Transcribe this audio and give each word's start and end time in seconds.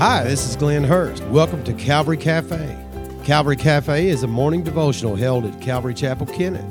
Hi, 0.00 0.24
this 0.24 0.48
is 0.48 0.56
Glenn 0.56 0.82
Hurst. 0.82 1.22
Welcome 1.24 1.62
to 1.64 1.74
Calvary 1.74 2.16
Cafe. 2.16 2.74
Calvary 3.22 3.56
Cafe 3.56 4.08
is 4.08 4.22
a 4.22 4.26
morning 4.26 4.62
devotional 4.62 5.14
held 5.14 5.44
at 5.44 5.60
Calvary 5.60 5.92
Chapel, 5.92 6.24
Kennett. 6.24 6.64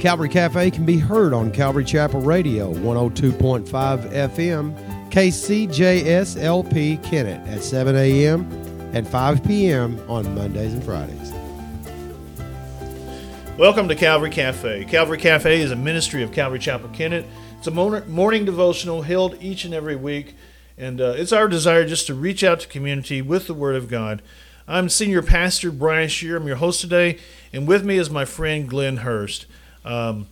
Calvary 0.00 0.30
Cafe 0.30 0.70
can 0.70 0.86
be 0.86 0.96
heard 0.96 1.34
on 1.34 1.50
Calvary 1.50 1.84
Chapel 1.84 2.22
Radio 2.22 2.72
102.5 2.72 3.66
FM, 3.68 5.10
KCJSLP 5.10 7.04
Kennett 7.04 7.46
at 7.46 7.62
7 7.62 7.94
a.m. 7.94 8.50
and 8.94 9.06
5 9.06 9.44
p.m. 9.44 10.02
on 10.08 10.34
Mondays 10.34 10.72
and 10.72 10.82
Fridays. 10.82 11.30
Welcome 13.58 13.86
to 13.88 13.94
Calvary 13.94 14.30
Cafe. 14.30 14.86
Calvary 14.86 15.18
Cafe 15.18 15.60
is 15.60 15.72
a 15.72 15.76
ministry 15.76 16.22
of 16.22 16.32
Calvary 16.32 16.58
Chapel, 16.58 16.88
Kennett. 16.88 17.26
It's 17.58 17.66
a 17.66 17.70
morning 17.70 18.46
devotional 18.46 19.02
held 19.02 19.36
each 19.42 19.66
and 19.66 19.74
every 19.74 19.94
week, 19.94 20.36
and 20.82 21.00
uh, 21.00 21.14
it's 21.16 21.32
our 21.32 21.46
desire 21.46 21.86
just 21.86 22.08
to 22.08 22.14
reach 22.14 22.42
out 22.42 22.58
to 22.58 22.66
community 22.66 23.22
with 23.22 23.46
the 23.46 23.54
Word 23.54 23.76
of 23.76 23.88
God. 23.88 24.20
I'm 24.66 24.88
Senior 24.88 25.22
Pastor 25.22 25.70
Brian 25.70 26.08
Shear. 26.08 26.36
I'm 26.36 26.46
your 26.48 26.56
host 26.56 26.80
today, 26.80 27.20
and 27.52 27.68
with 27.68 27.84
me 27.84 27.98
is 27.98 28.10
my 28.10 28.24
friend 28.24 28.68
Glenn 28.68 28.96
Hurst. 28.98 29.46
Um, 29.84 30.26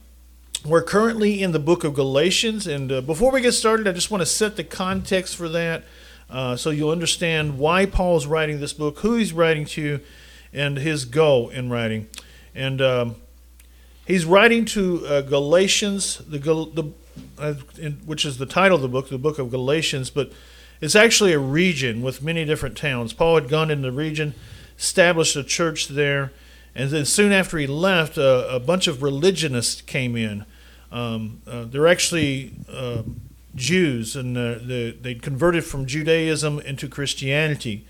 we're 0.64 0.82
currently 0.82 1.40
in 1.40 1.52
the 1.52 1.60
book 1.60 1.84
of 1.84 1.94
Galatians, 1.94 2.66
and 2.66 2.90
uh, 2.90 3.00
before 3.00 3.30
we 3.30 3.40
get 3.40 3.52
started, 3.52 3.86
I 3.86 3.92
just 3.92 4.10
want 4.10 4.22
to 4.22 4.26
set 4.26 4.56
the 4.56 4.64
context 4.64 5.36
for 5.36 5.48
that 5.50 5.84
uh, 6.28 6.56
so 6.56 6.70
you'll 6.70 6.90
understand 6.90 7.56
why 7.56 7.86
Paul's 7.86 8.26
writing 8.26 8.58
this 8.58 8.72
book, 8.72 8.98
who 8.98 9.14
he's 9.14 9.32
writing 9.32 9.64
to, 9.66 10.00
and 10.52 10.78
his 10.78 11.04
goal 11.04 11.48
in 11.50 11.70
writing. 11.70 12.08
And 12.56 12.82
um, 12.82 13.14
he's 14.04 14.24
writing 14.24 14.64
to 14.66 15.06
uh, 15.06 15.20
Galatians, 15.20 16.18
the, 16.26 16.38
the 16.38 16.92
which 18.04 18.24
is 18.24 18.38
the 18.38 18.46
title 18.46 18.76
of 18.76 18.82
the 18.82 18.88
book, 18.88 19.08
the 19.08 19.18
book 19.18 19.38
of 19.38 19.50
Galatians, 19.50 20.10
but 20.10 20.32
it's 20.80 20.96
actually 20.96 21.32
a 21.32 21.38
region 21.38 22.02
with 22.02 22.22
many 22.22 22.44
different 22.44 22.76
towns. 22.76 23.12
Paul 23.12 23.34
had 23.36 23.48
gone 23.48 23.70
into 23.70 23.90
the 23.90 23.96
region, 23.96 24.34
established 24.78 25.36
a 25.36 25.44
church 25.44 25.88
there, 25.88 26.32
and 26.74 26.90
then 26.90 27.04
soon 27.04 27.32
after 27.32 27.58
he 27.58 27.66
left, 27.66 28.16
uh, 28.16 28.46
a 28.48 28.60
bunch 28.60 28.86
of 28.86 29.02
religionists 29.02 29.82
came 29.82 30.16
in. 30.16 30.44
Um, 30.92 31.42
uh, 31.46 31.64
they're 31.64 31.88
actually 31.88 32.54
uh, 32.68 33.02
Jews, 33.54 34.16
and 34.16 34.36
uh, 34.36 34.56
they, 34.62 34.92
they 34.92 35.14
converted 35.14 35.64
from 35.64 35.86
Judaism 35.86 36.60
into 36.60 36.88
Christianity. 36.88 37.84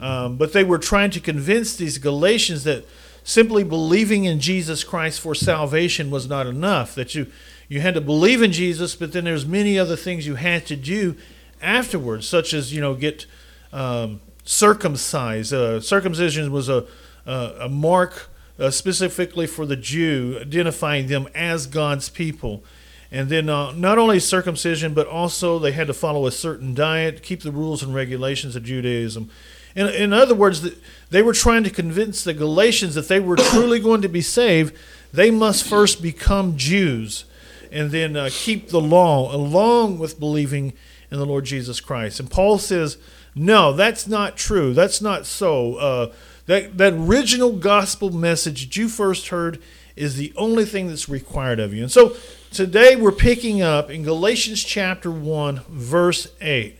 Um, 0.00 0.36
but 0.36 0.52
they 0.52 0.64
were 0.64 0.78
trying 0.78 1.10
to 1.10 1.20
convince 1.20 1.74
these 1.74 1.98
Galatians 1.98 2.64
that 2.64 2.84
simply 3.24 3.64
believing 3.64 4.24
in 4.24 4.38
Jesus 4.40 4.84
Christ 4.84 5.20
for 5.20 5.34
salvation 5.34 6.10
was 6.10 6.28
not 6.28 6.46
enough. 6.46 6.94
That 6.94 7.14
you 7.14 7.26
you 7.68 7.80
had 7.80 7.94
to 7.94 8.00
believe 8.00 8.42
in 8.42 8.52
Jesus, 8.52 8.96
but 8.96 9.12
then 9.12 9.24
there's 9.24 9.46
many 9.46 9.78
other 9.78 9.96
things 9.96 10.26
you 10.26 10.36
had 10.36 10.66
to 10.66 10.76
do 10.76 11.16
afterwards, 11.60 12.26
such 12.26 12.54
as 12.54 12.72
you 12.72 12.80
know 12.80 12.94
get 12.94 13.26
um, 13.72 14.20
circumcised. 14.44 15.52
Uh, 15.52 15.80
circumcision 15.80 16.50
was 16.50 16.68
a 16.68 16.86
a, 17.28 17.54
a 17.60 17.68
mark 17.68 18.30
uh, 18.58 18.70
specifically 18.70 19.46
for 19.46 19.66
the 19.66 19.76
Jew, 19.76 20.38
identifying 20.40 21.06
them 21.06 21.28
as 21.34 21.66
God's 21.66 22.08
people. 22.08 22.64
And 23.10 23.28
then 23.28 23.48
uh, 23.48 23.72
not 23.72 23.98
only 23.98 24.18
circumcision, 24.18 24.94
but 24.94 25.06
also 25.06 25.58
they 25.58 25.72
had 25.72 25.86
to 25.86 25.94
follow 25.94 26.26
a 26.26 26.32
certain 26.32 26.74
diet, 26.74 27.22
keep 27.22 27.42
the 27.42 27.52
rules 27.52 27.82
and 27.82 27.94
regulations 27.94 28.56
of 28.56 28.64
Judaism. 28.64 29.30
In, 29.74 29.86
in 29.88 30.12
other 30.12 30.34
words, 30.34 30.68
they 31.10 31.22
were 31.22 31.32
trying 31.32 31.64
to 31.64 31.70
convince 31.70 32.24
the 32.24 32.34
Galatians 32.34 32.94
that 32.96 33.08
they 33.08 33.20
were 33.20 33.36
truly 33.36 33.78
going 33.78 34.02
to 34.02 34.08
be 34.08 34.20
saved, 34.20 34.74
they 35.12 35.30
must 35.30 35.64
first 35.64 36.02
become 36.02 36.56
Jews 36.56 37.24
and 37.72 37.90
then 37.90 38.16
uh, 38.16 38.30
keep 38.32 38.68
the 38.68 38.80
law 38.80 39.34
along 39.34 39.98
with 39.98 40.18
believing 40.18 40.72
in 41.10 41.18
the 41.18 41.26
Lord 41.26 41.44
Jesus 41.44 41.80
Christ. 41.80 42.20
And 42.20 42.30
Paul 42.30 42.58
says, 42.58 42.98
no, 43.34 43.72
that's 43.72 44.06
not 44.06 44.36
true. 44.36 44.74
That's 44.74 45.00
not 45.00 45.24
so. 45.26 45.76
Uh, 45.76 46.12
that, 46.46 46.78
that 46.78 46.94
original 46.94 47.52
gospel 47.52 48.10
message 48.10 48.64
that 48.64 48.76
you 48.76 48.88
first 48.88 49.28
heard 49.28 49.62
is 49.96 50.16
the 50.16 50.32
only 50.36 50.64
thing 50.64 50.88
that's 50.88 51.08
required 51.08 51.60
of 51.60 51.74
you. 51.74 51.82
And 51.82 51.92
so 51.92 52.16
today 52.50 52.96
we're 52.96 53.12
picking 53.12 53.62
up 53.62 53.90
in 53.90 54.02
Galatians 54.02 54.62
chapter 54.64 55.10
1, 55.10 55.60
verse 55.68 56.28
8. 56.40 56.78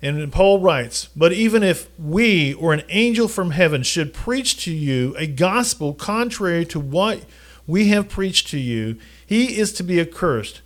And 0.00 0.32
Paul 0.32 0.60
writes, 0.60 1.08
But 1.14 1.32
even 1.32 1.62
if 1.62 1.88
we 1.98 2.54
or 2.54 2.72
an 2.72 2.82
angel 2.88 3.28
from 3.28 3.52
heaven 3.52 3.82
should 3.82 4.12
preach 4.14 4.64
to 4.64 4.72
you 4.72 5.14
a 5.16 5.26
gospel 5.26 5.94
contrary 5.94 6.64
to 6.66 6.80
what 6.80 7.24
we 7.66 7.88
have 7.88 8.08
preached 8.08 8.48
to 8.48 8.58
you, 8.58 8.98
he 9.32 9.56
is 9.58 9.72
to 9.72 9.82
be 9.82 9.98
accursed. 9.98 10.60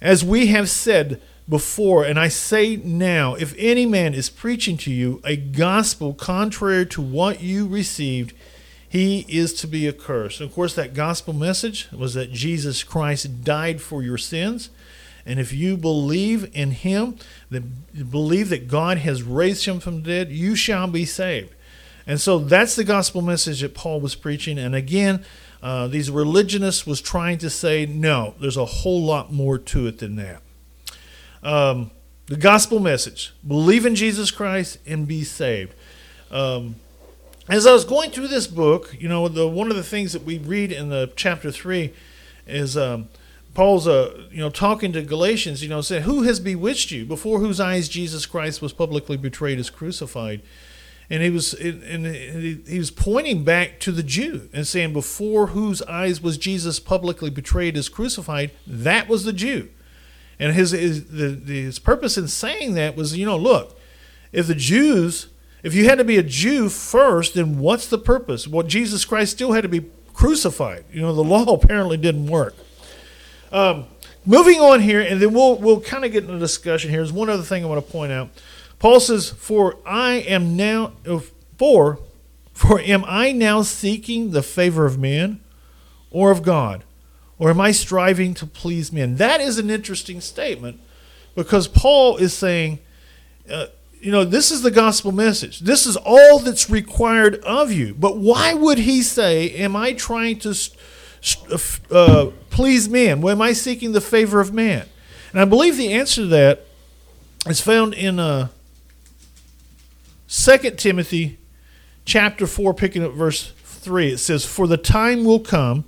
As 0.00 0.24
we 0.24 0.46
have 0.46 0.70
said 0.70 1.20
before, 1.46 2.02
and 2.02 2.18
I 2.18 2.28
say 2.28 2.76
now, 2.76 3.34
if 3.34 3.54
any 3.58 3.84
man 3.84 4.14
is 4.14 4.30
preaching 4.30 4.78
to 4.78 4.90
you 4.90 5.20
a 5.22 5.36
gospel 5.36 6.14
contrary 6.14 6.86
to 6.86 7.02
what 7.02 7.42
you 7.42 7.68
received, 7.68 8.32
he 8.88 9.26
is 9.28 9.52
to 9.60 9.66
be 9.66 9.86
accursed. 9.86 10.40
Of 10.40 10.54
course, 10.54 10.74
that 10.76 10.94
gospel 10.94 11.34
message 11.34 11.88
was 11.92 12.14
that 12.14 12.32
Jesus 12.32 12.82
Christ 12.82 13.44
died 13.44 13.82
for 13.82 14.02
your 14.02 14.16
sins. 14.16 14.70
And 15.26 15.38
if 15.38 15.52
you 15.52 15.76
believe 15.76 16.50
in 16.56 16.70
him, 16.70 17.16
that 17.50 18.10
believe 18.10 18.48
that 18.48 18.68
God 18.68 18.96
has 18.96 19.22
raised 19.22 19.66
him 19.66 19.78
from 19.78 19.96
the 19.96 20.08
dead, 20.08 20.30
you 20.30 20.56
shall 20.56 20.86
be 20.86 21.04
saved. 21.04 21.54
And 22.06 22.18
so 22.18 22.38
that's 22.38 22.76
the 22.76 22.84
gospel 22.84 23.20
message 23.20 23.60
that 23.60 23.74
Paul 23.74 24.00
was 24.00 24.14
preaching. 24.14 24.58
And 24.58 24.74
again, 24.74 25.22
uh, 25.62 25.88
these 25.88 26.10
religionists 26.10 26.86
was 26.86 27.00
trying 27.00 27.38
to 27.38 27.50
say, 27.50 27.86
no, 27.86 28.34
there's 28.40 28.56
a 28.56 28.64
whole 28.64 29.02
lot 29.02 29.32
more 29.32 29.58
to 29.58 29.86
it 29.86 29.98
than 29.98 30.16
that. 30.16 30.42
Um, 31.42 31.90
the 32.26 32.36
gospel 32.36 32.78
message 32.78 33.32
believe 33.46 33.86
in 33.86 33.94
Jesus 33.94 34.30
Christ 34.30 34.78
and 34.86 35.08
be 35.08 35.24
saved. 35.24 35.74
Um, 36.30 36.76
as 37.48 37.66
I 37.66 37.72
was 37.72 37.84
going 37.84 38.10
through 38.10 38.28
this 38.28 38.46
book, 38.46 38.94
you 38.98 39.08
know, 39.08 39.28
the 39.28 39.48
one 39.48 39.70
of 39.70 39.76
the 39.76 39.82
things 39.82 40.12
that 40.12 40.24
we 40.24 40.38
read 40.38 40.70
in 40.70 40.90
the 40.90 41.10
chapter 41.16 41.50
three 41.50 41.94
is 42.46 42.76
um, 42.76 43.08
Paul's, 43.54 43.88
uh, 43.88 44.26
you 44.30 44.38
know, 44.38 44.50
talking 44.50 44.92
to 44.92 45.02
Galatians, 45.02 45.62
you 45.62 45.68
know, 45.70 45.80
saying, 45.80 46.02
"Who 46.02 46.24
has 46.24 46.38
bewitched 46.40 46.90
you? 46.90 47.06
Before 47.06 47.40
whose 47.40 47.58
eyes 47.58 47.88
Jesus 47.88 48.26
Christ 48.26 48.60
was 48.60 48.74
publicly 48.74 49.16
betrayed 49.16 49.58
as 49.58 49.70
crucified." 49.70 50.42
And 51.10 51.22
he 51.22 51.30
was, 51.30 51.54
and 51.54 52.06
he 52.06 52.78
was 52.78 52.90
pointing 52.90 53.42
back 53.42 53.80
to 53.80 53.92
the 53.92 54.02
Jew 54.02 54.50
and 54.52 54.66
saying, 54.66 54.92
"Before 54.92 55.48
whose 55.48 55.80
eyes 55.82 56.20
was 56.22 56.36
Jesus 56.36 56.78
publicly 56.78 57.30
betrayed 57.30 57.76
as 57.78 57.88
crucified?" 57.88 58.50
That 58.66 59.08
was 59.08 59.24
the 59.24 59.32
Jew. 59.32 59.70
And 60.38 60.52
his 60.52 60.72
his, 60.72 61.08
his 61.10 61.78
purpose 61.78 62.18
in 62.18 62.28
saying 62.28 62.74
that 62.74 62.94
was, 62.94 63.16
you 63.16 63.24
know, 63.24 63.38
look, 63.38 63.78
if 64.32 64.46
the 64.46 64.54
Jews 64.54 65.28
if 65.62 65.74
you 65.74 65.86
had 65.86 65.98
to 65.98 66.04
be 66.04 66.18
a 66.18 66.22
Jew 66.22 66.68
first, 66.68 67.34
then 67.34 67.58
what's 67.58 67.88
the 67.88 67.98
purpose? 67.98 68.46
Well, 68.46 68.66
Jesus 68.66 69.04
Christ 69.04 69.32
still 69.32 69.52
had 69.52 69.62
to 69.62 69.68
be 69.68 69.86
crucified. 70.12 70.84
You 70.92 71.00
know, 71.00 71.14
the 71.14 71.24
law 71.24 71.44
apparently 71.54 71.96
didn't 71.96 72.26
work. 72.26 72.54
Um, 73.50 73.86
moving 74.24 74.60
on 74.60 74.80
here, 74.80 75.00
and 75.00 75.20
then 75.20 75.32
we'll 75.32 75.56
we'll 75.56 75.80
kind 75.80 76.04
of 76.04 76.12
get 76.12 76.24
into 76.24 76.38
discussion 76.38 76.90
here. 76.90 77.00
There's 77.00 77.12
one 77.12 77.28
other 77.28 77.42
thing 77.42 77.64
I 77.64 77.68
want 77.68 77.84
to 77.84 77.92
point 77.92 78.12
out. 78.12 78.28
Paul 78.78 79.00
says, 79.00 79.30
"For 79.30 79.76
I 79.84 80.14
am 80.14 80.56
now 80.56 80.92
for 81.56 81.98
for 82.52 82.80
am 82.80 83.04
I 83.06 83.32
now 83.32 83.62
seeking 83.62 84.30
the 84.30 84.42
favor 84.42 84.86
of 84.86 84.98
men, 84.98 85.40
or 86.10 86.30
of 86.30 86.42
God, 86.42 86.84
or 87.38 87.50
am 87.50 87.60
I 87.60 87.72
striving 87.72 88.34
to 88.34 88.46
please 88.46 88.92
men?" 88.92 89.16
That 89.16 89.40
is 89.40 89.58
an 89.58 89.70
interesting 89.70 90.20
statement, 90.20 90.80
because 91.34 91.68
Paul 91.68 92.16
is 92.16 92.34
saying. 92.34 92.78
Uh, 93.50 93.66
you 94.00 94.12
know, 94.12 94.24
this 94.24 94.52
is 94.52 94.62
the 94.62 94.70
gospel 94.70 95.10
message. 95.10 95.60
This 95.60 95.84
is 95.84 95.96
all 95.96 96.38
that's 96.38 96.70
required 96.70 97.36
of 97.44 97.72
you. 97.72 97.94
But 97.94 98.16
why 98.16 98.54
would 98.54 98.78
he 98.78 99.02
say, 99.02 99.50
Am 99.50 99.74
I 99.74 99.92
trying 99.92 100.38
to 100.40 100.54
uh, 101.90 102.26
please 102.50 102.88
men? 102.88 103.20
Well, 103.20 103.34
am 103.34 103.42
I 103.42 103.52
seeking 103.52 103.92
the 103.92 104.00
favor 104.00 104.40
of 104.40 104.52
man? 104.52 104.86
And 105.32 105.40
I 105.40 105.44
believe 105.44 105.76
the 105.76 105.92
answer 105.92 106.22
to 106.22 106.26
that 106.28 106.64
is 107.46 107.60
found 107.60 107.94
in 107.94 108.18
uh, 108.18 108.48
2 110.28 110.58
Timothy 110.72 111.38
chapter 112.04 112.46
4, 112.46 112.74
picking 112.74 113.02
up 113.02 113.12
verse 113.12 113.52
3. 113.64 114.12
It 114.12 114.18
says, 114.18 114.44
For 114.44 114.66
the 114.66 114.76
time 114.76 115.24
will 115.24 115.40
come 115.40 115.84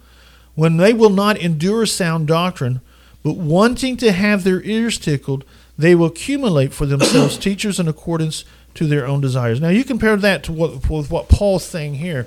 when 0.55 0.79
they 0.79 0.93
will 0.93 1.11
not 1.11 1.37
endure 1.39 1.87
sound 1.87 2.27
doctrine, 2.27 2.81
but 3.23 3.37
wanting 3.37 3.97
to 3.99 4.13
have 4.13 4.45
their 4.45 4.63
ears 4.63 4.99
tickled, 4.99 5.45
they 5.77 5.95
will 5.95 6.07
accumulate 6.07 6.73
for 6.73 6.87
themselves 6.87 7.37
teachers 7.39 7.79
in 7.79 7.87
accordance 7.87 8.45
to 8.75 8.87
their 8.87 9.07
own 9.07 9.21
desires. 9.21 9.61
Now, 9.61 9.69
you 9.69 9.85
compare 9.85 10.17
that 10.17 10.43
to 10.45 10.53
what, 10.53 10.89
with 10.89 11.11
what 11.11 11.29
Paul's 11.29 11.65
saying 11.65 11.97
here. 11.97 12.27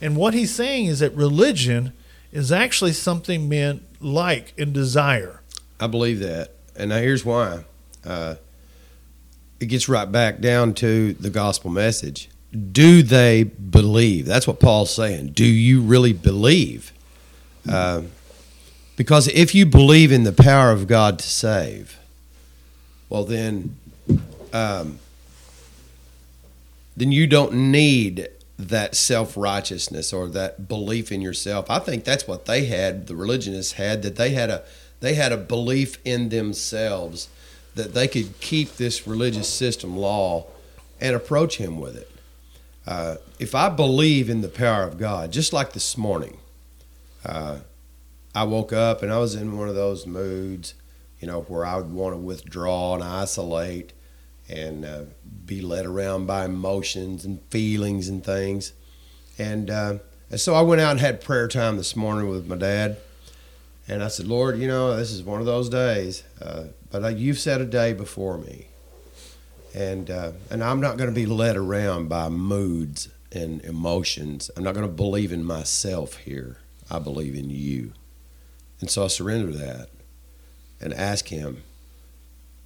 And 0.00 0.16
what 0.16 0.34
he's 0.34 0.54
saying 0.54 0.86
is 0.86 1.00
that 1.00 1.14
religion 1.14 1.92
is 2.30 2.52
actually 2.52 2.92
something 2.92 3.48
men 3.48 3.80
like 4.00 4.52
and 4.56 4.72
desire. 4.72 5.40
I 5.80 5.88
believe 5.88 6.20
that. 6.20 6.54
And 6.76 6.90
now 6.90 6.98
here's 6.98 7.24
why. 7.24 7.64
Uh, 8.04 8.36
it 9.60 9.66
gets 9.66 9.88
right 9.88 10.10
back 10.10 10.40
down 10.40 10.74
to 10.74 11.14
the 11.14 11.30
gospel 11.30 11.70
message. 11.70 12.28
Do 12.72 13.02
they 13.02 13.42
believe? 13.44 14.26
That's 14.26 14.46
what 14.46 14.60
Paul's 14.60 14.94
saying. 14.94 15.28
Do 15.28 15.44
you 15.44 15.80
really 15.80 16.12
believe? 16.12 16.92
Uh, 17.68 18.02
because 18.96 19.28
if 19.28 19.54
you 19.54 19.66
believe 19.66 20.10
in 20.10 20.24
the 20.24 20.32
power 20.32 20.72
of 20.72 20.86
God 20.86 21.18
to 21.18 21.26
save, 21.26 21.98
well 23.08 23.24
then 23.24 23.76
um, 24.52 24.98
then 26.96 27.12
you 27.12 27.26
don't 27.26 27.52
need 27.52 28.28
that 28.58 28.94
self 28.94 29.36
righteousness 29.36 30.12
or 30.12 30.28
that 30.28 30.68
belief 30.68 31.12
in 31.12 31.20
yourself. 31.20 31.66
I 31.70 31.78
think 31.78 32.04
that's 32.04 32.26
what 32.26 32.46
they 32.46 32.64
had. 32.64 33.06
The 33.06 33.14
religionists 33.14 33.72
had 33.72 34.02
that 34.02 34.16
they 34.16 34.30
had 34.30 34.50
a 34.50 34.64
they 35.00 35.14
had 35.14 35.32
a 35.32 35.36
belief 35.36 35.98
in 36.04 36.30
themselves 36.30 37.28
that 37.78 37.94
they 37.94 38.08
could 38.08 38.40
keep 38.40 38.76
this 38.76 39.06
religious 39.06 39.48
system 39.48 39.96
law 39.96 40.46
and 41.00 41.14
approach 41.14 41.58
Him 41.58 41.78
with 41.78 41.96
it. 41.96 42.10
Uh, 42.84 43.16
if 43.38 43.54
I 43.54 43.68
believe 43.68 44.28
in 44.28 44.40
the 44.40 44.48
power 44.48 44.82
of 44.82 44.98
God, 44.98 45.30
just 45.30 45.52
like 45.52 45.72
this 45.74 45.96
morning, 45.96 46.38
uh, 47.24 47.58
I 48.34 48.42
woke 48.44 48.72
up 48.72 49.02
and 49.02 49.12
I 49.12 49.18
was 49.18 49.36
in 49.36 49.56
one 49.56 49.68
of 49.68 49.76
those 49.76 50.06
moods, 50.06 50.74
you 51.20 51.28
know, 51.28 51.42
where 51.42 51.64
I 51.64 51.76
would 51.76 51.92
want 51.92 52.14
to 52.14 52.18
withdraw 52.18 52.94
and 52.94 53.04
isolate 53.04 53.92
and 54.48 54.84
uh, 54.84 55.02
be 55.46 55.60
led 55.60 55.86
around 55.86 56.26
by 56.26 56.46
emotions 56.46 57.24
and 57.24 57.40
feelings 57.50 58.08
and 58.08 58.24
things. 58.24 58.72
And, 59.38 59.70
uh, 59.70 59.98
and 60.30 60.40
so 60.40 60.54
I 60.54 60.62
went 60.62 60.80
out 60.80 60.92
and 60.92 61.00
had 61.00 61.20
prayer 61.20 61.46
time 61.46 61.76
this 61.76 61.94
morning 61.94 62.28
with 62.28 62.48
my 62.48 62.56
dad. 62.56 62.96
And 63.88 64.02
I 64.02 64.08
said, 64.08 64.26
Lord, 64.26 64.58
you 64.58 64.68
know, 64.68 64.94
this 64.96 65.10
is 65.10 65.22
one 65.22 65.40
of 65.40 65.46
those 65.46 65.68
days, 65.70 66.22
uh, 66.42 66.64
but 66.90 67.16
you've 67.16 67.38
set 67.38 67.60
a 67.60 67.64
day 67.64 67.94
before 67.94 68.36
me. 68.36 68.66
And, 69.74 70.10
uh, 70.10 70.32
and 70.50 70.62
I'm 70.62 70.80
not 70.80 70.98
going 70.98 71.08
to 71.08 71.14
be 71.14 71.26
led 71.26 71.56
around 71.56 72.08
by 72.08 72.28
moods 72.28 73.08
and 73.32 73.62
emotions. 73.64 74.50
I'm 74.56 74.64
not 74.64 74.74
going 74.74 74.86
to 74.86 74.92
believe 74.92 75.32
in 75.32 75.44
myself 75.44 76.16
here. 76.18 76.58
I 76.90 76.98
believe 76.98 77.34
in 77.34 77.50
you. 77.50 77.92
And 78.80 78.90
so 78.90 79.04
I 79.04 79.08
surrender 79.08 79.52
that 79.52 79.88
and 80.80 80.92
ask 80.94 81.28
Him, 81.28 81.62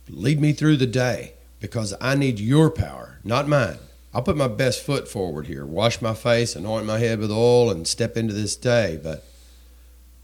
lead 0.08 0.40
me 0.40 0.52
through 0.52 0.76
the 0.76 0.86
day 0.86 1.34
because 1.60 1.94
I 2.00 2.14
need 2.14 2.40
your 2.40 2.70
power, 2.70 3.18
not 3.24 3.48
mine. 3.48 3.78
I'll 4.14 4.22
put 4.22 4.36
my 4.36 4.48
best 4.48 4.84
foot 4.84 5.08
forward 5.08 5.46
here, 5.46 5.64
wash 5.64 6.02
my 6.02 6.12
face, 6.14 6.54
anoint 6.54 6.84
my 6.84 6.98
head 6.98 7.18
with 7.18 7.30
oil, 7.30 7.70
and 7.70 7.88
step 7.88 8.16
into 8.16 8.34
this 8.34 8.56
day. 8.56 9.00
But, 9.02 9.24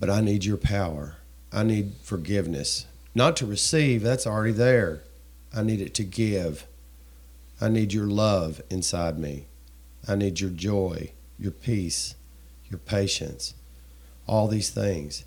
but 0.01 0.11
I 0.11 0.21
need 0.21 0.45
your 0.45 0.57
power. 0.57 1.17
I 1.53 1.63
need 1.63 1.93
forgiveness. 2.03 2.87
Not 3.15 3.37
to 3.39 3.47
receive, 3.47 4.03
that's 4.03 4.27
already 4.27 4.53
there. 4.53 5.03
I 5.55 5.63
need 5.63 5.81
it 5.81 5.95
to 5.95 6.05
give. 6.05 6.67
I 7.61 7.69
need 7.69 7.93
your 7.93 8.07
love 8.07 8.61
inside 8.71 9.19
me. 9.19 9.47
I 10.07 10.15
need 10.15 10.41
your 10.41 10.51
joy, 10.51 11.13
your 11.39 11.51
peace, 11.51 12.15
your 12.71 12.79
patience, 12.79 13.55
all 14.27 14.47
these 14.47 14.71
things. 14.71 15.25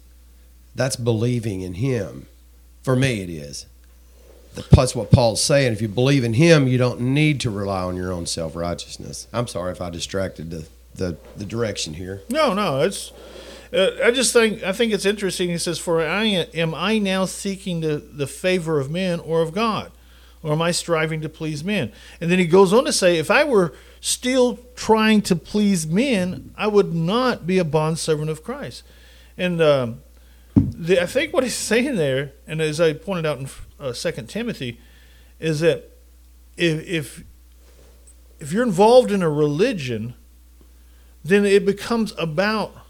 That's 0.75 0.95
believing 0.95 1.62
in 1.62 1.75
Him. 1.75 2.27
For 2.81 2.95
me, 2.95 3.21
it 3.21 3.29
is 3.29 3.65
that's 4.71 4.95
what 4.95 5.12
Paul's 5.12 5.41
saying. 5.41 5.73
If 5.73 5.81
you 5.81 5.88
believe 5.88 6.23
in 6.23 6.33
Him, 6.33 6.68
you 6.68 6.77
don't 6.77 7.00
need 7.00 7.39
to 7.41 7.50
rely 7.50 7.83
on 7.83 7.95
your 7.95 8.12
own 8.12 8.25
self 8.25 8.56
righteousness. 8.56 9.27
I'm 9.33 9.47
sorry 9.47 9.71
if 9.71 9.81
I 9.81 9.89
distracted 9.89 10.50
the, 10.51 10.68
the, 10.95 11.18
the 11.38 11.45
direction 11.45 11.94
here. 11.94 12.21
No, 12.29 12.53
no, 12.53 12.81
it's. 12.81 13.12
Uh, 13.73 13.91
I 14.03 14.12
just 14.12 14.33
think 14.33 14.63
I 14.63 14.73
think 14.73 14.91
it's 14.91 15.06
interesting. 15.06 15.50
He 15.50 15.57
says, 15.57 15.79
"For 15.79 16.06
I 16.06 16.25
am 16.25 16.75
I 16.75 16.97
now 16.97 17.25
seeking 17.25 17.81
the 17.81 17.97
the 17.97 18.27
favor 18.27 18.79
of 18.79 18.91
men 18.91 19.19
or 19.19 19.41
of 19.41 19.53
God, 19.53 19.91
or 20.44 20.51
am 20.51 20.62
I 20.62 20.71
striving 20.71 21.21
to 21.21 21.29
please 21.29 21.63
men?" 21.63 21.91
And 22.19 22.29
then 22.29 22.38
he 22.38 22.45
goes 22.45 22.73
on 22.73 22.83
to 22.85 22.91
say, 22.91 23.18
"If 23.18 23.31
I 23.31 23.45
were 23.45 23.73
still 24.01 24.59
trying 24.75 25.21
to 25.23 25.35
please 25.35 25.88
men, 25.88 26.53
I 26.57 26.68
would 26.68 26.94
not 26.94 27.47
be 27.47 27.59
a 27.59 27.63
bond 27.63 27.97
servant 27.97 28.29
of 28.29 28.44
Christ." 28.44 28.83
And 29.38 29.62
um, 29.62 30.01
the, 30.56 31.01
I 31.01 31.06
think 31.06 31.33
what 31.33 31.44
he's 31.44 31.56
saying 31.71 31.95
there, 31.95 32.33
and 32.45 32.62
as 32.62 32.81
I 32.81 32.91
pointed 32.91 33.25
out 33.25 33.39
in 33.39 33.50
uh, 33.79 33.94
Second 33.94 34.27
Timothy, 34.27 34.81
is 35.39 35.62
that 35.62 35.97
if, 36.57 36.85
if 36.85 37.23
if 38.41 38.51
you're 38.51 38.63
involved 38.63 39.12
in 39.12 39.21
a 39.21 39.29
religion, 39.29 40.15
then 41.23 41.45
it 41.45 41.65
becomes 41.65 42.13
about 42.18 42.81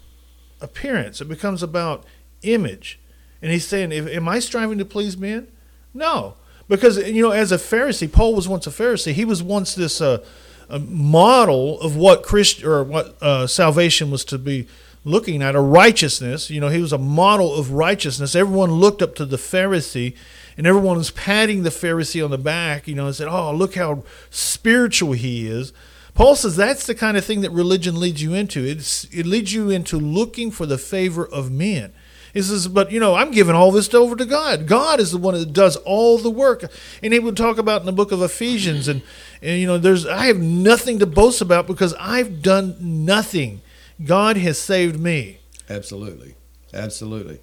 appearance. 0.62 1.20
It 1.20 1.28
becomes 1.28 1.62
about 1.62 2.04
image. 2.42 2.98
And 3.40 3.50
he's 3.50 3.66
saying, 3.66 3.92
am 3.92 4.28
I 4.28 4.38
striving 4.38 4.78
to 4.78 4.84
please 4.84 5.16
men? 5.16 5.48
No, 5.92 6.36
because 6.68 6.96
you 6.96 7.22
know, 7.22 7.32
as 7.32 7.52
a 7.52 7.58
Pharisee, 7.58 8.10
Paul 8.10 8.34
was 8.34 8.48
once 8.48 8.66
a 8.66 8.70
Pharisee. 8.70 9.12
He 9.12 9.24
was 9.24 9.42
once 9.42 9.74
this 9.74 10.00
uh, 10.00 10.24
model 10.70 11.80
of 11.80 11.96
what 11.96 12.22
Christ 12.22 12.64
or 12.64 12.82
what 12.84 13.20
uh, 13.20 13.46
salvation 13.46 14.10
was 14.10 14.24
to 14.26 14.38
be 14.38 14.66
looking 15.04 15.42
at, 15.42 15.54
a 15.54 15.60
righteousness. 15.60 16.48
You 16.50 16.60
know, 16.60 16.68
he 16.68 16.80
was 16.80 16.92
a 16.92 16.98
model 16.98 17.54
of 17.54 17.72
righteousness. 17.72 18.34
Everyone 18.34 18.70
looked 18.70 19.02
up 19.02 19.14
to 19.16 19.26
the 19.26 19.36
Pharisee 19.36 20.14
and 20.56 20.66
everyone 20.66 20.96
was 20.98 21.10
patting 21.10 21.62
the 21.62 21.70
Pharisee 21.70 22.24
on 22.24 22.30
the 22.30 22.38
back, 22.38 22.86
you 22.86 22.94
know, 22.94 23.06
and 23.06 23.14
said, 23.14 23.28
"Oh, 23.28 23.52
look 23.52 23.74
how 23.74 24.04
spiritual 24.30 25.12
he 25.12 25.46
is." 25.46 25.72
Paul 26.14 26.36
says 26.36 26.56
that's 26.56 26.86
the 26.86 26.94
kind 26.94 27.16
of 27.16 27.24
thing 27.24 27.40
that 27.40 27.50
religion 27.50 27.98
leads 27.98 28.22
you 28.22 28.34
into. 28.34 28.64
It's, 28.64 29.04
it 29.04 29.26
leads 29.26 29.52
you 29.52 29.70
into 29.70 29.98
looking 29.98 30.50
for 30.50 30.66
the 30.66 30.78
favor 30.78 31.26
of 31.26 31.50
men. 31.50 31.92
He 32.34 32.40
says, 32.40 32.66
but 32.68 32.90
you 32.90 32.98
know, 32.98 33.14
I'm 33.14 33.30
giving 33.30 33.54
all 33.54 33.70
this 33.70 33.92
over 33.92 34.16
to 34.16 34.24
God. 34.24 34.66
God 34.66 35.00
is 35.00 35.12
the 35.12 35.18
one 35.18 35.34
that 35.34 35.52
does 35.52 35.76
all 35.76 36.16
the 36.16 36.30
work. 36.30 36.64
And 37.02 37.12
he 37.12 37.18
would 37.18 37.36
talk 37.36 37.58
about 37.58 37.80
in 37.80 37.86
the 37.86 37.92
book 37.92 38.10
of 38.10 38.22
Ephesians, 38.22 38.88
and, 38.88 39.02
and 39.42 39.60
you 39.60 39.66
know, 39.66 39.76
there's 39.76 40.06
I 40.06 40.26
have 40.26 40.38
nothing 40.38 40.98
to 41.00 41.06
boast 41.06 41.42
about 41.42 41.66
because 41.66 41.94
I've 42.00 42.40
done 42.42 42.76
nothing. 42.80 43.60
God 44.02 44.38
has 44.38 44.58
saved 44.58 44.98
me. 44.98 45.40
Absolutely. 45.68 46.36
Absolutely. 46.72 47.40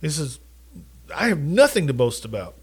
He 0.00 0.08
says, 0.08 0.40
I 1.14 1.28
have 1.28 1.38
nothing 1.38 1.86
to 1.86 1.92
boast 1.92 2.24
about. 2.24 2.56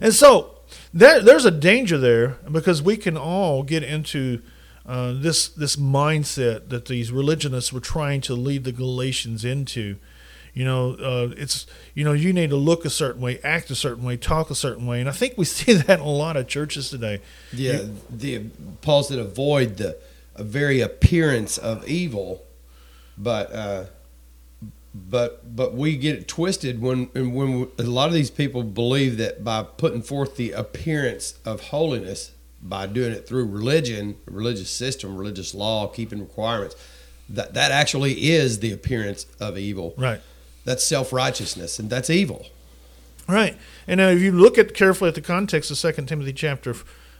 And 0.00 0.12
so 0.12 0.57
there, 0.92 1.20
there's 1.20 1.44
a 1.44 1.50
danger 1.50 1.98
there 1.98 2.38
because 2.50 2.82
we 2.82 2.96
can 2.96 3.16
all 3.16 3.62
get 3.62 3.82
into 3.82 4.40
uh, 4.86 5.12
this 5.12 5.48
this 5.48 5.76
mindset 5.76 6.70
that 6.70 6.86
these 6.86 7.12
religionists 7.12 7.72
were 7.72 7.80
trying 7.80 8.20
to 8.22 8.34
lead 8.34 8.64
the 8.64 8.72
Galatians 8.72 9.44
into. 9.44 9.96
You 10.54 10.64
know, 10.64 10.94
uh, 10.94 11.34
it's 11.36 11.66
you 11.94 12.04
know 12.04 12.12
you 12.12 12.32
need 12.32 12.50
to 12.50 12.56
look 12.56 12.84
a 12.84 12.90
certain 12.90 13.20
way, 13.20 13.38
act 13.44 13.70
a 13.70 13.74
certain 13.74 14.02
way, 14.02 14.16
talk 14.16 14.50
a 14.50 14.54
certain 14.54 14.86
way, 14.86 15.00
and 15.00 15.08
I 15.08 15.12
think 15.12 15.34
we 15.36 15.44
see 15.44 15.74
that 15.74 16.00
in 16.00 16.04
a 16.04 16.08
lot 16.08 16.36
of 16.36 16.48
churches 16.48 16.88
today. 16.90 17.20
Yeah, 17.52 17.84
the 18.10 18.46
Paul 18.80 19.02
said 19.02 19.18
avoid 19.18 19.76
the 19.76 19.98
very 20.38 20.80
appearance 20.80 21.58
of 21.58 21.86
evil, 21.86 22.44
but 23.18 23.52
uh, 23.52 23.84
but 24.94 25.54
but 25.54 25.74
we 25.74 25.96
get 25.96 26.16
it 26.16 26.28
twisted 26.28 26.80
when 26.80 27.06
when 27.14 27.60
we, 27.60 27.66
a 27.78 27.82
lot 27.82 28.08
of 28.08 28.14
these 28.14 28.30
people 28.30 28.62
believe 28.62 29.16
that 29.18 29.44
by 29.44 29.62
putting 29.62 30.02
forth 30.02 30.36
the 30.36 30.52
appearance 30.52 31.38
of 31.44 31.60
holiness 31.64 32.32
by 32.62 32.86
doing 32.86 33.12
it 33.12 33.26
through 33.26 33.46
religion, 33.46 34.16
religious 34.26 34.70
system, 34.70 35.16
religious 35.16 35.54
law, 35.54 35.86
keeping 35.86 36.20
requirements, 36.20 36.74
that 37.28 37.54
that 37.54 37.70
actually 37.70 38.30
is 38.30 38.60
the 38.60 38.72
appearance 38.72 39.26
of 39.38 39.56
evil. 39.58 39.94
Right. 39.96 40.20
That's 40.64 40.84
self 40.84 41.12
righteousness, 41.12 41.78
and 41.78 41.88
that's 41.88 42.10
evil. 42.10 42.46
Right. 43.28 43.56
And 43.86 43.98
now, 43.98 44.08
if 44.08 44.20
you 44.20 44.32
look 44.32 44.58
at 44.58 44.74
carefully 44.74 45.08
at 45.08 45.14
the 45.14 45.20
context 45.20 45.70
of 45.70 45.78
Second 45.78 46.06
Timothy 46.06 46.32
chapter 46.32 46.74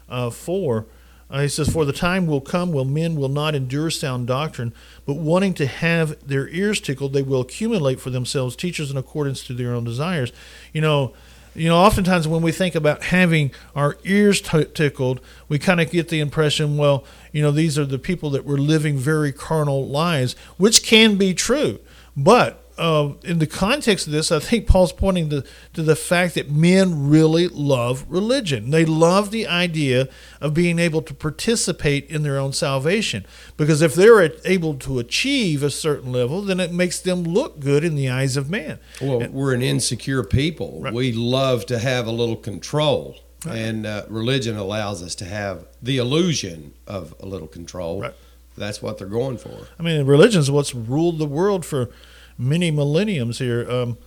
uh, 0.08 0.30
four, 0.30 0.86
uh, 1.30 1.42
he 1.42 1.48
says, 1.48 1.68
For 1.68 1.84
the 1.84 1.92
time 1.92 2.26
will 2.26 2.40
come 2.40 2.72
when 2.72 2.92
men 2.92 3.16
will 3.16 3.28
not 3.28 3.54
endure 3.54 3.90
sound 3.90 4.26
doctrine, 4.26 4.72
but 5.04 5.14
wanting 5.14 5.54
to 5.54 5.66
have 5.66 6.26
their 6.26 6.48
ears 6.48 6.80
tickled, 6.80 7.12
they 7.12 7.22
will 7.22 7.42
accumulate 7.42 8.00
for 8.00 8.10
themselves 8.10 8.56
teachers 8.56 8.90
in 8.90 8.96
accordance 8.96 9.44
to 9.44 9.52
their 9.52 9.72
own 9.72 9.84
desires. 9.84 10.32
You 10.72 10.80
know, 10.80 11.14
you 11.54 11.68
know, 11.68 11.76
oftentimes 11.76 12.28
when 12.28 12.42
we 12.42 12.52
think 12.52 12.74
about 12.74 13.04
having 13.04 13.50
our 13.74 13.98
ears 14.04 14.40
t- 14.40 14.64
tickled, 14.66 15.20
we 15.48 15.58
kind 15.58 15.80
of 15.80 15.90
get 15.90 16.08
the 16.08 16.20
impression, 16.20 16.76
well, 16.76 17.04
you 17.32 17.42
know, 17.42 17.50
these 17.50 17.78
are 17.78 17.84
the 17.84 17.98
people 17.98 18.30
that 18.30 18.44
were 18.44 18.58
living 18.58 18.96
very 18.96 19.32
carnal 19.32 19.86
lives, 19.86 20.36
which 20.56 20.82
can 20.84 21.16
be 21.16 21.34
true. 21.34 21.80
But 22.16 22.62
uh, 22.78 23.14
in 23.24 23.38
the 23.40 23.46
context 23.46 24.06
of 24.06 24.12
this, 24.12 24.30
I 24.30 24.38
think 24.38 24.66
Paul's 24.66 24.92
pointing 24.92 25.28
to, 25.30 25.44
to 25.74 25.82
the 25.82 25.96
fact 25.96 26.34
that 26.36 26.50
men 26.50 27.08
really 27.08 27.48
love 27.48 28.06
religion. 28.08 28.70
They 28.70 28.84
love 28.84 29.30
the 29.30 29.46
idea 29.46 30.08
of 30.40 30.54
being 30.54 30.78
able 30.78 31.02
to 31.02 31.12
participate 31.12 32.08
in 32.08 32.22
their 32.22 32.38
own 32.38 32.52
salvation. 32.52 33.26
Because 33.56 33.82
if 33.82 33.94
they're 33.94 34.32
able 34.44 34.74
to 34.76 35.00
achieve 35.00 35.62
a 35.62 35.70
certain 35.70 36.12
level, 36.12 36.40
then 36.40 36.60
it 36.60 36.72
makes 36.72 37.00
them 37.00 37.24
look 37.24 37.58
good 37.58 37.82
in 37.82 37.96
the 37.96 38.08
eyes 38.08 38.36
of 38.36 38.48
man. 38.48 38.78
Well, 39.00 39.22
and, 39.22 39.34
we're 39.34 39.54
an 39.54 39.62
insecure 39.62 40.22
people. 40.22 40.80
Right. 40.80 40.94
We 40.94 41.12
love 41.12 41.66
to 41.66 41.78
have 41.78 42.06
a 42.06 42.12
little 42.12 42.36
control. 42.36 43.16
Right. 43.44 43.56
And 43.56 43.86
uh, 43.86 44.04
religion 44.08 44.56
allows 44.56 45.02
us 45.02 45.14
to 45.16 45.24
have 45.24 45.66
the 45.82 45.98
illusion 45.98 46.74
of 46.86 47.14
a 47.20 47.26
little 47.26 47.48
control. 47.48 48.02
Right. 48.02 48.14
That's 48.56 48.82
what 48.82 48.98
they're 48.98 49.06
going 49.06 49.38
for. 49.38 49.68
I 49.78 49.82
mean, 49.82 50.04
religion 50.06 50.40
is 50.40 50.50
what's 50.50 50.74
ruled 50.74 51.18
the 51.18 51.26
world 51.26 51.64
for 51.64 51.90
many 52.38 52.70
millenniums 52.70 53.38
here. 53.38 53.68
Um, 53.70 53.98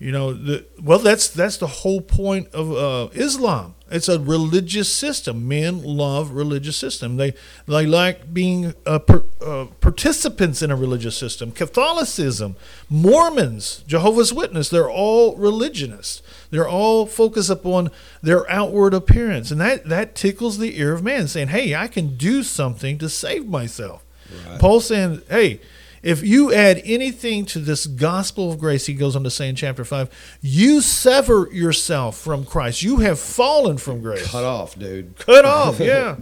You 0.00 0.10
know, 0.10 0.34
the, 0.34 0.66
well, 0.82 0.98
that's 0.98 1.28
that's 1.28 1.56
the 1.56 1.68
whole 1.82 2.00
point 2.00 2.48
of 2.52 2.72
uh, 2.72 3.08
Islam. 3.14 3.74
It's 3.90 4.08
a 4.08 4.18
religious 4.18 4.92
system. 4.92 5.46
Men 5.46 5.82
love 5.84 6.32
religious 6.32 6.76
system. 6.76 7.16
They 7.16 7.32
they 7.66 7.86
like 7.86 8.34
being 8.34 8.74
uh, 8.84 8.98
per, 8.98 9.22
uh, 9.40 9.66
participants 9.80 10.62
in 10.62 10.70
a 10.72 10.76
religious 10.76 11.16
system. 11.16 11.52
Catholicism, 11.52 12.56
Mormons, 12.90 13.84
Jehovah's 13.86 14.32
Witness, 14.32 14.68
they're 14.68 14.90
all 14.90 15.36
religionists. 15.36 16.22
They're 16.50 16.68
all 16.68 17.06
focused 17.06 17.50
upon 17.50 17.90
their 18.20 18.42
outward 18.50 18.94
appearance, 18.94 19.52
and 19.52 19.60
that 19.60 19.88
that 19.88 20.16
tickles 20.16 20.58
the 20.58 20.76
ear 20.80 20.92
of 20.92 21.02
man, 21.04 21.28
saying, 21.28 21.48
"Hey, 21.48 21.74
I 21.74 21.86
can 21.86 22.16
do 22.16 22.42
something 22.42 22.98
to 22.98 23.08
save 23.08 23.46
myself." 23.46 24.02
Right. 24.28 24.60
Paul 24.60 24.80
saying, 24.80 25.22
"Hey." 25.30 25.60
If 26.04 26.22
you 26.22 26.52
add 26.52 26.82
anything 26.84 27.46
to 27.46 27.58
this 27.58 27.86
gospel 27.86 28.52
of 28.52 28.58
grace, 28.58 28.84
he 28.84 28.92
goes 28.92 29.16
on 29.16 29.24
to 29.24 29.30
say 29.30 29.48
in 29.48 29.56
chapter 29.56 29.86
5, 29.86 30.36
you 30.42 30.82
sever 30.82 31.48
yourself 31.50 32.18
from 32.18 32.44
Christ. 32.44 32.82
You 32.82 32.98
have 32.98 33.18
fallen 33.18 33.78
from 33.78 34.02
grace. 34.02 34.30
Cut 34.30 34.44
off, 34.44 34.78
dude. 34.78 35.18
Cut 35.18 35.46
off, 35.46 35.80
yeah. 35.80 36.16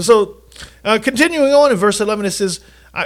so, 0.00 0.42
uh, 0.84 0.98
continuing 1.02 1.54
on 1.54 1.72
in 1.72 1.78
verse 1.78 1.98
11, 1.98 2.26
it 2.26 2.32
says, 2.32 2.60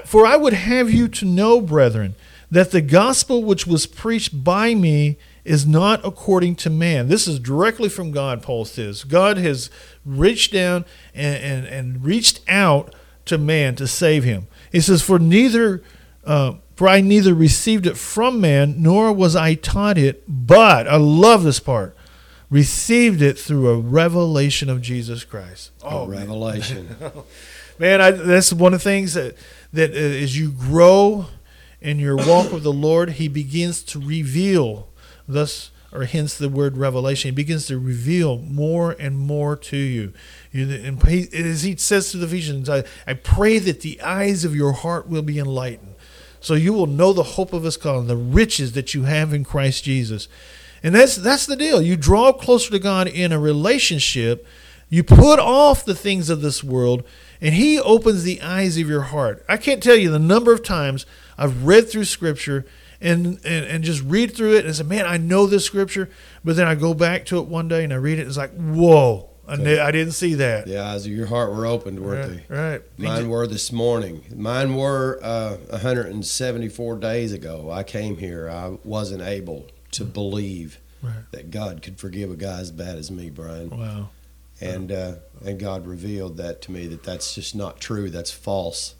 For 0.04 0.26
I 0.26 0.34
would 0.34 0.52
have 0.52 0.90
you 0.90 1.06
to 1.06 1.24
know, 1.24 1.60
brethren, 1.60 2.16
that 2.50 2.72
the 2.72 2.80
gospel 2.80 3.44
which 3.44 3.64
was 3.64 3.86
preached 3.86 4.42
by 4.42 4.74
me 4.74 5.16
is 5.44 5.64
not 5.64 6.04
according 6.04 6.56
to 6.56 6.70
man. 6.70 7.06
This 7.06 7.28
is 7.28 7.38
directly 7.38 7.88
from 7.88 8.10
God, 8.10 8.42
Paul 8.42 8.64
says. 8.64 9.04
God 9.04 9.36
has 9.36 9.70
reached 10.04 10.52
down 10.52 10.86
and, 11.14 11.36
and, 11.36 11.66
and 11.66 12.04
reached 12.04 12.40
out 12.48 12.92
to 13.26 13.38
man 13.38 13.76
to 13.76 13.86
save 13.86 14.24
him. 14.24 14.48
He 14.74 14.80
says, 14.80 15.02
For 15.02 15.20
neither 15.20 15.84
uh, 16.24 16.54
for 16.74 16.88
I 16.88 17.00
neither 17.00 17.32
received 17.32 17.86
it 17.86 17.96
from 17.96 18.40
man, 18.40 18.82
nor 18.82 19.12
was 19.12 19.36
I 19.36 19.54
taught 19.54 19.96
it, 19.96 20.24
but 20.26 20.88
I 20.88 20.96
love 20.96 21.44
this 21.44 21.60
part. 21.60 21.96
Received 22.50 23.22
it 23.22 23.38
through 23.38 23.68
a 23.68 23.78
revelation 23.78 24.68
of 24.68 24.82
Jesus 24.82 25.22
Christ. 25.22 25.70
Oh, 25.82 26.04
a 26.04 26.08
revelation. 26.08 26.96
man, 27.78 28.00
I, 28.00 28.10
that's 28.10 28.52
one 28.52 28.74
of 28.74 28.80
the 28.80 28.84
things 28.84 29.14
that 29.14 29.36
that 29.72 29.92
uh, 29.92 29.94
as 29.94 30.36
you 30.36 30.50
grow 30.50 31.26
in 31.80 32.00
your 32.00 32.16
walk 32.16 32.50
with 32.50 32.64
the 32.64 32.72
Lord, 32.72 33.10
He 33.10 33.28
begins 33.28 33.80
to 33.84 34.00
reveal. 34.00 34.88
Thus, 35.28 35.70
or 35.94 36.04
hence 36.04 36.36
the 36.36 36.48
word 36.48 36.76
revelation. 36.76 37.28
He 37.28 37.34
begins 37.34 37.66
to 37.66 37.78
reveal 37.78 38.38
more 38.38 38.96
and 38.98 39.16
more 39.16 39.56
to 39.56 39.76
you. 39.76 40.12
And 40.52 41.02
as 41.32 41.62
he 41.62 41.76
says 41.76 42.10
to 42.10 42.18
the 42.18 42.26
Ephesians, 42.26 42.68
I, 42.68 42.84
I 43.06 43.14
pray 43.14 43.58
that 43.60 43.80
the 43.80 44.00
eyes 44.02 44.44
of 44.44 44.56
your 44.56 44.72
heart 44.72 45.08
will 45.08 45.22
be 45.22 45.38
enlightened. 45.38 45.94
So 46.40 46.54
you 46.54 46.72
will 46.72 46.88
know 46.88 47.12
the 47.12 47.22
hope 47.22 47.52
of 47.52 47.62
his 47.62 47.76
calling, 47.76 48.08
the 48.08 48.16
riches 48.16 48.72
that 48.72 48.92
you 48.92 49.04
have 49.04 49.32
in 49.32 49.44
Christ 49.44 49.84
Jesus. 49.84 50.28
And 50.82 50.94
that's 50.94 51.16
that's 51.16 51.46
the 51.46 51.56
deal. 51.56 51.80
You 51.80 51.96
draw 51.96 52.32
closer 52.32 52.70
to 52.72 52.78
God 52.78 53.08
in 53.08 53.32
a 53.32 53.38
relationship. 53.38 54.46
You 54.90 55.02
put 55.02 55.38
off 55.38 55.84
the 55.84 55.94
things 55.94 56.28
of 56.28 56.42
this 56.42 56.62
world, 56.62 57.04
and 57.40 57.54
He 57.54 57.80
opens 57.80 58.22
the 58.22 58.42
eyes 58.42 58.76
of 58.76 58.88
your 58.88 59.02
heart. 59.02 59.42
I 59.48 59.56
can't 59.56 59.82
tell 59.82 59.96
you 59.96 60.10
the 60.10 60.18
number 60.18 60.52
of 60.52 60.62
times 60.62 61.06
I've 61.38 61.64
read 61.64 61.88
through 61.88 62.04
Scripture 62.04 62.66
and, 63.00 63.26
and, 63.44 63.66
and 63.66 63.84
just 63.84 64.02
read 64.02 64.34
through 64.34 64.56
it 64.56 64.64
and 64.64 64.74
say, 64.74 64.84
man, 64.84 65.06
I 65.06 65.16
know 65.16 65.46
this 65.46 65.64
scripture. 65.64 66.10
But 66.44 66.56
then 66.56 66.66
I 66.66 66.74
go 66.74 66.94
back 66.94 67.26
to 67.26 67.38
it 67.38 67.46
one 67.46 67.68
day 67.68 67.84
and 67.84 67.92
I 67.92 67.96
read 67.96 68.18
it. 68.18 68.22
And 68.22 68.28
it's 68.28 68.36
like, 68.36 68.54
whoa, 68.54 69.30
I, 69.46 69.54
I 69.54 69.90
didn't 69.90 70.12
see 70.12 70.34
that. 70.34 70.66
Yeah, 70.66 70.90
eyes 70.90 71.06
of 71.06 71.12
your 71.12 71.26
heart 71.26 71.52
were 71.52 71.66
opened, 71.66 72.00
weren't 72.00 72.30
right, 72.30 72.48
they? 72.48 72.54
Right. 72.54 72.82
Mine 72.98 73.28
were 73.28 73.46
this 73.46 73.72
morning. 73.72 74.24
Mine 74.34 74.74
were 74.74 75.20
uh, 75.22 75.56
174 75.68 76.96
days 76.96 77.32
ago. 77.32 77.70
I 77.70 77.82
came 77.82 78.16
here. 78.16 78.48
I 78.48 78.78
wasn't 78.84 79.22
able 79.22 79.66
to 79.92 80.04
believe 80.04 80.80
right. 81.02 81.30
that 81.32 81.50
God 81.50 81.82
could 81.82 81.98
forgive 81.98 82.30
a 82.30 82.36
guy 82.36 82.60
as 82.60 82.70
bad 82.70 82.96
as 82.96 83.10
me, 83.10 83.30
Brian. 83.30 83.70
Wow. 83.70 84.10
And 84.60 84.92
uh, 84.92 85.16
and 85.44 85.58
God 85.58 85.86
revealed 85.86 86.36
that 86.38 86.62
to 86.62 86.72
me 86.72 86.86
that 86.86 87.02
that's 87.02 87.34
just 87.34 87.54
not 87.54 87.80
true. 87.80 88.08
That's 88.08 88.30
false 88.30 88.94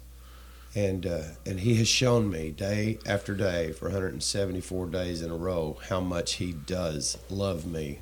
and 0.75 1.07
uh, 1.07 1.23
and 1.47 1.61
he 1.61 1.77
has 1.77 1.89
shown 1.89 2.31
me 2.31 2.51
day 2.51 2.99
after 3.07 3.35
day 3.35 3.73
for 3.73 3.87
174 3.87 4.87
days 4.87 5.23
in 5.23 5.31
a 5.31 5.37
row 5.37 5.79
how 5.89 6.01
much 6.01 6.35
he 6.35 6.53
does 6.53 7.17
love 7.31 7.67
me. 7.67 8.01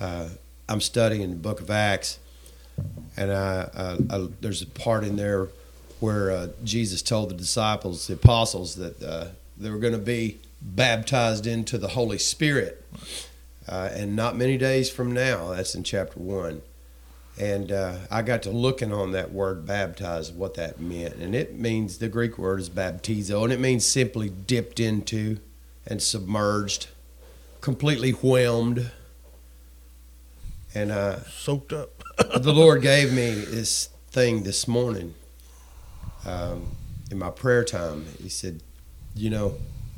Uh, 0.00 0.28
I'm 0.68 0.80
studying 0.80 1.30
the 1.30 1.36
Book 1.36 1.60
of 1.60 1.70
Acts, 1.70 2.18
and 3.16 3.32
I, 3.32 3.68
I, 3.74 4.16
I, 4.16 4.28
there's 4.40 4.62
a 4.62 4.66
part 4.66 5.04
in 5.04 5.16
there 5.16 5.48
where 6.00 6.30
uh, 6.30 6.48
Jesus 6.64 7.02
told 7.02 7.30
the 7.30 7.34
disciples, 7.34 8.06
the 8.06 8.14
apostles, 8.14 8.74
that 8.76 9.02
uh, 9.02 9.28
they 9.56 9.70
were 9.70 9.78
going 9.78 9.92
to 9.92 9.98
be 9.98 10.38
baptized 10.60 11.46
into 11.46 11.78
the 11.78 11.88
Holy 11.88 12.18
Spirit, 12.18 12.84
uh, 13.68 13.90
and 13.92 14.16
not 14.16 14.36
many 14.36 14.58
days 14.58 14.90
from 14.90 15.12
now. 15.12 15.50
That's 15.50 15.74
in 15.74 15.82
chapter 15.84 16.18
one 16.18 16.62
and 17.38 17.70
uh, 17.70 17.96
I 18.10 18.22
got 18.22 18.42
to 18.44 18.50
looking 18.50 18.92
on 18.92 19.12
that 19.12 19.32
word 19.32 19.66
baptized, 19.66 20.36
what 20.36 20.54
that 20.54 20.80
meant. 20.80 21.16
And 21.16 21.34
it 21.34 21.58
means 21.58 21.98
the 21.98 22.08
Greek 22.08 22.38
word 22.38 22.60
is 22.60 22.70
baptizo, 22.70 23.44
and 23.44 23.52
it 23.52 23.60
means 23.60 23.86
simply 23.86 24.30
dipped 24.30 24.80
into 24.80 25.38
and 25.86 26.02
submerged, 26.02 26.88
completely 27.60 28.12
whelmed. 28.12 28.90
And 30.74 30.90
uh, 30.90 31.24
soaked 31.24 31.72
up. 31.72 32.02
the 32.40 32.52
Lord 32.52 32.82
gave 32.82 33.12
me 33.12 33.30
this 33.32 33.88
thing 34.10 34.42
this 34.42 34.66
morning 34.68 35.14
um, 36.26 36.68
in 37.10 37.18
my 37.18 37.30
prayer 37.30 37.64
time. 37.64 38.06
He 38.22 38.28
said, 38.28 38.62
You 39.14 39.30
know, 39.30 39.54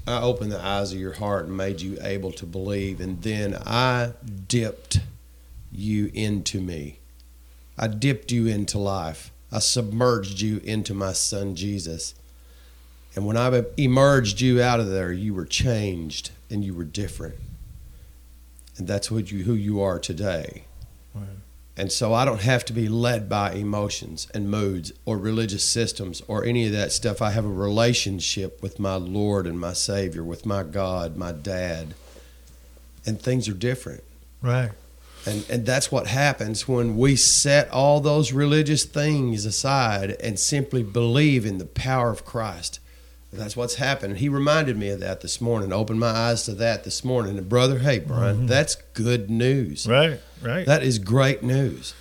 I 0.06 0.22
opened 0.22 0.52
the 0.52 0.64
eyes 0.64 0.92
of 0.92 0.98
your 0.98 1.14
heart 1.14 1.46
and 1.46 1.56
made 1.56 1.80
you 1.80 1.98
able 2.00 2.32
to 2.32 2.46
believe, 2.46 3.00
and 3.00 3.22
then 3.22 3.56
I 3.66 4.12
dipped 4.46 5.00
you 5.70 6.10
into 6.14 6.60
me. 6.60 6.98
I 7.78 7.86
dipped 7.86 8.32
you 8.32 8.46
into 8.46 8.78
life. 8.78 9.30
I 9.52 9.60
submerged 9.60 10.40
you 10.40 10.58
into 10.64 10.94
my 10.94 11.12
son 11.12 11.54
Jesus. 11.54 12.14
And 13.14 13.24
when 13.24 13.36
I 13.36 13.64
emerged 13.76 14.40
you 14.40 14.60
out 14.60 14.80
of 14.80 14.88
there, 14.88 15.12
you 15.12 15.32
were 15.32 15.46
changed 15.46 16.30
and 16.50 16.64
you 16.64 16.74
were 16.74 16.84
different. 16.84 17.36
And 18.76 18.86
that's 18.86 19.10
what 19.10 19.32
you, 19.32 19.44
who 19.44 19.54
you 19.54 19.80
are 19.80 19.98
today. 19.98 20.64
Right. 21.14 21.26
And 21.76 21.92
so 21.92 22.12
I 22.12 22.24
don't 22.24 22.42
have 22.42 22.64
to 22.66 22.72
be 22.72 22.88
led 22.88 23.28
by 23.28 23.52
emotions 23.52 24.26
and 24.34 24.50
moods 24.50 24.92
or 25.04 25.16
religious 25.16 25.64
systems 25.64 26.22
or 26.26 26.44
any 26.44 26.66
of 26.66 26.72
that 26.72 26.90
stuff. 26.90 27.22
I 27.22 27.30
have 27.30 27.44
a 27.44 27.48
relationship 27.48 28.60
with 28.60 28.80
my 28.80 28.96
Lord 28.96 29.46
and 29.46 29.60
my 29.60 29.72
Savior, 29.72 30.24
with 30.24 30.44
my 30.44 30.64
God, 30.64 31.16
my 31.16 31.30
dad. 31.30 31.94
And 33.06 33.20
things 33.20 33.48
are 33.48 33.54
different. 33.54 34.02
Right. 34.42 34.72
And, 35.28 35.50
and 35.50 35.66
that's 35.66 35.92
what 35.92 36.06
happens 36.06 36.66
when 36.66 36.96
we 36.96 37.14
set 37.14 37.70
all 37.70 38.00
those 38.00 38.32
religious 38.32 38.84
things 38.84 39.44
aside 39.44 40.16
and 40.22 40.38
simply 40.38 40.82
believe 40.82 41.44
in 41.44 41.58
the 41.58 41.66
power 41.66 42.10
of 42.10 42.24
Christ. 42.24 42.80
That's 43.30 43.54
what's 43.54 43.74
happened. 43.74 44.18
He 44.18 44.28
reminded 44.30 44.78
me 44.78 44.88
of 44.88 45.00
that 45.00 45.20
this 45.20 45.38
morning, 45.38 45.70
opened 45.70 46.00
my 46.00 46.08
eyes 46.08 46.44
to 46.44 46.54
that 46.54 46.84
this 46.84 47.04
morning. 47.04 47.36
And 47.36 47.46
brother, 47.46 47.80
hey, 47.80 47.98
Brian, 47.98 48.36
mm-hmm. 48.36 48.46
that's 48.46 48.76
good 48.94 49.28
news. 49.28 49.86
Right, 49.86 50.18
right. 50.40 50.64
That 50.64 50.82
is 50.82 50.98
great 50.98 51.42
news. 51.42 51.94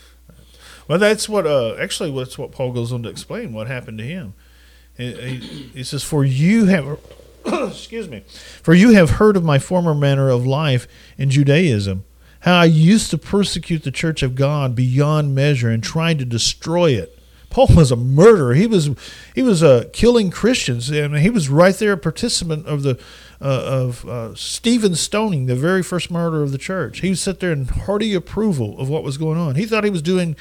Well, 0.88 1.00
that's 1.00 1.28
what, 1.28 1.46
uh, 1.46 1.76
actually, 1.76 2.18
that's 2.18 2.38
what 2.38 2.54
Paul 2.54 2.72
goes 2.72 2.94
on 2.94 3.04
to 3.04 3.10
explain 3.10 3.52
what 3.52 3.68
happened 3.68 3.98
to 3.98 4.06
him. 4.06 4.36
He, 4.96 5.12
he, 5.12 5.38
he 5.74 5.84
says, 5.84 6.02
For 6.02 6.24
you 6.24 6.68
have, 6.68 6.98
excuse 7.46 8.08
me, 8.08 8.24
for 8.64 8.74
you 8.74 8.92
have 8.92 9.12
heard 9.12 9.36
of 9.36 9.44
my 9.44 9.60
former 9.60 9.94
manner 9.94 10.30
of 10.30 10.48
life 10.48 10.88
in 11.18 11.30
Judaism 11.30 12.06
how 12.42 12.60
I 12.60 12.66
used 12.66 13.10
to 13.12 13.18
persecute 13.18 13.84
the 13.84 13.92
church 13.92 14.24
of 14.24 14.36
God 14.36 14.76
beyond 14.76 15.36
measure 15.36 15.70
and 15.70 15.84
trying 15.84 16.18
to 16.20 16.26
destroy 16.26 16.92
it. 16.92 17.18
Paul 17.50 17.68
was 17.76 17.92
a 17.92 17.96
murderer. 17.96 18.54
He 18.54 18.68
was 18.68 18.90
he 19.34 19.42
was 19.42 19.64
uh, 19.64 19.86
killing 19.94 20.30
Christians, 20.30 20.90
and 20.90 21.18
he 21.18 21.30
was 21.30 21.50
right 21.50 21.76
there 21.76 21.94
a 21.94 21.98
participant 21.98 22.68
of 22.68 22.84
the 22.84 23.00
uh, 23.42 23.64
of 23.66 24.06
uh, 24.08 24.36
Stephen 24.36 24.96
stoning, 24.96 25.46
the 25.46 25.56
very 25.56 25.82
first 25.82 26.12
murder 26.12 26.44
of 26.44 26.52
the 26.52 26.58
church. 26.58 27.00
He 27.00 27.16
sit 27.16 27.40
there 27.40 27.52
in 27.52 27.66
hearty 27.66 28.14
approval 28.14 28.80
of 28.80 28.90
what 28.90 29.04
was 29.04 29.18
going 29.18 29.38
on. 29.38 29.56
He 29.56 29.66
thought 29.66 29.84
he 29.84 29.90
was 29.90 30.02
doing 30.02 30.36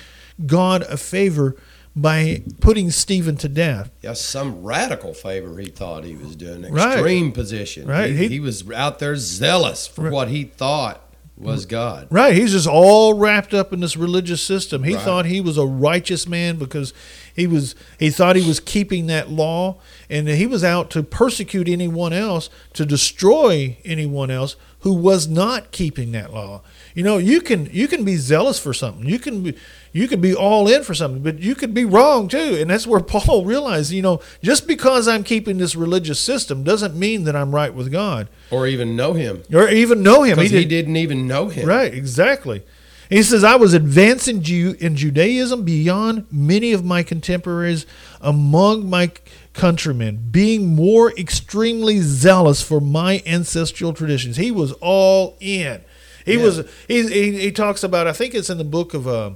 God 0.47 0.83
a 0.83 0.97
favor 0.97 1.57
by 1.95 2.43
putting 2.61 2.91
Stephen 2.91 3.37
to 3.37 3.49
death. 3.49 3.91
Yeah, 4.03 4.13
some 4.13 4.63
radical 4.63 5.15
favor 5.15 5.59
he 5.59 5.69
thought 5.69 6.05
he 6.05 6.17
was 6.17 6.37
doing. 6.37 6.65
Extreme 6.65 7.27
right. 7.27 7.35
position. 7.35 7.89
Right. 7.89 8.11
He, 8.11 8.29
he, 8.29 8.41
was 8.41 8.71
out 8.71 8.99
there 8.99 9.17
zealous 9.17 9.87
for 9.87 10.03
right. 10.03 10.13
what 10.13 10.29
he 10.29 10.45
thought 10.45 11.01
was 11.37 11.67
God. 11.67 12.09
Right. 12.11 12.35
He's 12.35 12.53
just 12.53 12.67
all 12.67 13.15
wrapped 13.15 13.53
up 13.53 13.73
in 13.73 13.81
this 13.81 13.97
religious 13.97 14.41
system. 14.41 14.85
He 14.85 14.95
right. 14.95 15.05
thought 15.05 15.27
he 15.27 15.41
was 15.41 15.59
a 15.59 15.67
righteous 15.67 16.27
man 16.27 16.57
because 16.57 16.95
he 17.35 17.47
was 17.47 17.75
he 17.99 18.11
thought 18.11 18.37
he 18.37 18.47
was 18.47 18.59
keeping 18.59 19.07
that 19.09 19.31
law 19.31 19.77
and 20.09 20.29
he 20.29 20.47
was 20.47 20.65
out 20.65 20.91
to 20.91 21.03
persecute 21.03 21.69
anyone 21.69 22.13
else, 22.13 22.49
to 22.73 22.87
destroy 22.87 23.77
anyone 23.85 24.31
else 24.31 24.57
who 24.81 24.95
was 24.95 25.29
not 25.29 25.73
keeping 25.73 26.13
that 26.13 26.33
law. 26.33 26.63
You 26.95 27.03
know, 27.03 27.19
you 27.19 27.41
can 27.41 27.67
you 27.73 27.89
can 27.89 28.05
be 28.05 28.17
zealous 28.17 28.59
for 28.59 28.73
something. 28.73 29.07
You 29.07 29.19
can 29.19 29.43
be 29.43 29.57
you 29.97 30.09
could 30.09 30.21
be 30.21 30.35
all 30.35 30.69
in 30.69 30.85
for 30.85 30.93
something, 30.93 31.23
but 31.23 31.39
you 31.39 31.55
could 31.55 31.73
be 31.73 31.87
wrong 31.87 32.29
too. 32.29 32.59
And 32.61 32.69
that's 32.69 32.87
where 32.87 33.01
Paul 33.15 33.47
realized, 33.47 33.93
you 33.93 34.03
know, 34.03 34.21
just 34.43 34.69
because 34.69 35.09
I'm 35.09 35.25
keeping 35.25 35.57
this 35.57 35.75
religious 35.75 36.21
system 36.21 36.63
doesn't 36.63 36.95
mean 36.95 37.25
that 37.25 37.35
I'm 37.35 37.55
right 37.55 37.73
with 37.73 37.91
God 37.91 38.29
or 38.51 38.67
even 38.67 38.95
know 38.95 39.15
Him 39.15 39.43
or 39.53 39.69
even 39.71 40.03
know 40.03 40.23
Him. 40.23 40.39
He, 40.39 40.49
did, 40.49 40.69
didn't 40.69 40.97
even 40.97 41.27
know 41.27 41.49
Him. 41.49 41.67
Right, 41.67 41.95
exactly. 41.95 42.63
he 43.09 43.23
says, 43.23 43.43
I 43.43 43.57
was 43.57 43.73
advancing 43.73 44.43
Jew 44.43 44.77
in 44.79 44.97
Judaism 44.97 45.65
beyond 45.65 46.27
many 46.31 46.75
of 46.75 46.85
my 46.85 47.03
contemporaries 47.03 47.87
among 48.21 48.91
my 48.91 49.13
countrymen, 49.55 50.29
being 50.31 50.75
more 50.77 51.11
extremely 51.13 52.01
zealous 52.01 52.63
for 52.63 52.83
my 52.83 53.23
ancestral 53.25 53.95
traditions. 53.95 54.37
He 54.37 54.51
was 54.51 54.73
all 54.73 55.39
in. 55.41 55.81
He 56.27 56.35
yeah. 56.35 56.43
was. 56.43 56.69
He, 56.87 57.09
he, 57.09 57.39
he 57.39 57.53
talks 57.53 57.83
about. 57.83 58.07
I 58.07 58.13
think 58.13 58.35
it's 58.35 58.51
in 58.51 58.59
the 58.59 58.65
book 58.65 58.93
of 58.93 59.07
uh, 59.09 59.31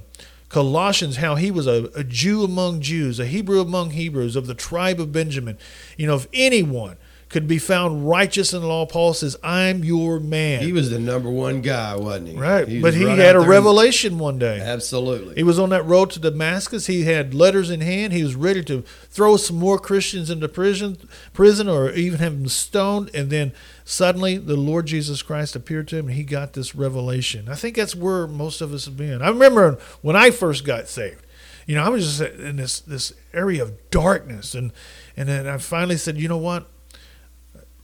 Colossians 0.51 1.17
how 1.17 1.35
he 1.35 1.49
was 1.49 1.65
a, 1.65 1.89
a 1.95 2.03
Jew 2.03 2.43
among 2.43 2.81
Jews, 2.81 3.19
a 3.19 3.25
Hebrew 3.25 3.61
among 3.61 3.91
Hebrews, 3.91 4.35
of 4.35 4.47
the 4.47 4.53
tribe 4.53 4.99
of 4.99 5.13
Benjamin. 5.13 5.57
You 5.97 6.07
know, 6.07 6.15
if 6.15 6.27
anyone 6.33 6.97
could 7.29 7.47
be 7.47 7.57
found 7.57 8.09
righteous 8.09 8.51
in 8.51 8.59
the 8.59 8.67
law, 8.67 8.85
Paul 8.85 9.13
says, 9.13 9.37
I'm 9.41 9.85
your 9.85 10.19
man. 10.19 10.61
He 10.61 10.73
was 10.73 10.89
the 10.89 10.99
number 10.99 11.29
one 11.29 11.61
guy, 11.61 11.95
wasn't 11.95 12.27
he? 12.27 12.37
Right. 12.37 12.67
He 12.67 12.81
but 12.81 12.93
he 12.93 13.05
right 13.05 13.17
had 13.17 13.37
a 13.37 13.39
revelation 13.39 14.19
one 14.19 14.37
day. 14.37 14.59
Absolutely. 14.59 15.35
He 15.35 15.43
was 15.43 15.57
on 15.57 15.69
that 15.69 15.85
road 15.85 16.09
to 16.11 16.19
Damascus. 16.19 16.87
He 16.87 17.03
had 17.03 17.33
letters 17.33 17.69
in 17.69 17.79
hand. 17.79 18.11
He 18.11 18.21
was 18.21 18.35
ready 18.35 18.61
to 18.65 18.81
throw 19.09 19.37
some 19.37 19.57
more 19.57 19.79
Christians 19.79 20.29
into 20.29 20.49
prison, 20.49 20.97
prison 21.31 21.69
or 21.69 21.91
even 21.91 22.19
have 22.19 22.33
them 22.33 22.49
stoned. 22.49 23.09
And 23.13 23.29
then 23.29 23.53
suddenly 23.91 24.37
the 24.37 24.55
Lord 24.55 24.85
Jesus 24.85 25.21
Christ 25.21 25.53
appeared 25.53 25.89
to 25.89 25.97
him 25.97 26.07
and 26.07 26.15
he 26.15 26.23
got 26.23 26.53
this 26.53 26.73
revelation. 26.73 27.49
I 27.49 27.55
think 27.55 27.75
that's 27.75 27.93
where 27.93 28.25
most 28.25 28.61
of 28.61 28.73
us 28.73 28.85
have 28.85 28.95
been. 28.95 29.21
I 29.21 29.27
remember 29.27 29.77
when 30.01 30.15
I 30.15 30.31
first 30.31 30.63
got 30.63 30.87
saved, 30.87 31.25
you 31.67 31.75
know, 31.75 31.83
I 31.83 31.89
was 31.89 32.17
just 32.17 32.39
in 32.39 32.55
this, 32.55 32.79
this 32.79 33.11
area 33.33 33.61
of 33.61 33.91
darkness. 33.91 34.55
And, 34.55 34.71
and 35.17 35.27
then 35.27 35.45
I 35.45 35.57
finally 35.57 35.97
said, 35.97 36.17
you 36.17 36.29
know 36.29 36.37
what? 36.37 36.67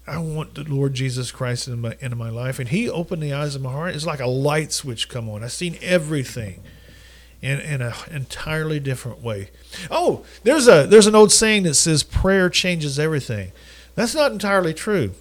I 0.07 0.19
want 0.19 0.55
the 0.55 0.63
Lord 0.63 0.93
Jesus 0.93 1.29
Christ 1.29 1.67
in 1.67 1.81
my, 1.81 1.97
into 1.99 2.15
my 2.15 2.29
life. 2.29 2.57
And 2.59 2.69
He 2.69 2.89
opened 2.89 3.21
the 3.21 3.33
eyes 3.33 3.55
of 3.55 3.61
my 3.61 3.73
heart. 3.73 3.93
It's 3.93 4.05
like 4.05 4.21
a 4.21 4.27
light 4.27 4.71
switch 4.71 5.09
come 5.09 5.29
on. 5.29 5.43
I've 5.43 5.51
seen 5.51 5.77
everything 5.81 6.63
in, 7.41 7.59
in 7.59 7.81
an 7.81 7.93
entirely 8.09 8.79
different 8.79 9.21
way. 9.21 9.49
Oh, 9.91 10.23
there's 10.43 10.69
a 10.69 10.87
there's 10.87 11.07
an 11.07 11.15
old 11.15 11.33
saying 11.33 11.63
that 11.63 11.73
says 11.73 12.01
prayer 12.01 12.49
changes 12.49 12.97
everything. 12.97 13.51
That's 13.95 14.15
not 14.15 14.31
entirely 14.31 14.73
true. 14.73 15.11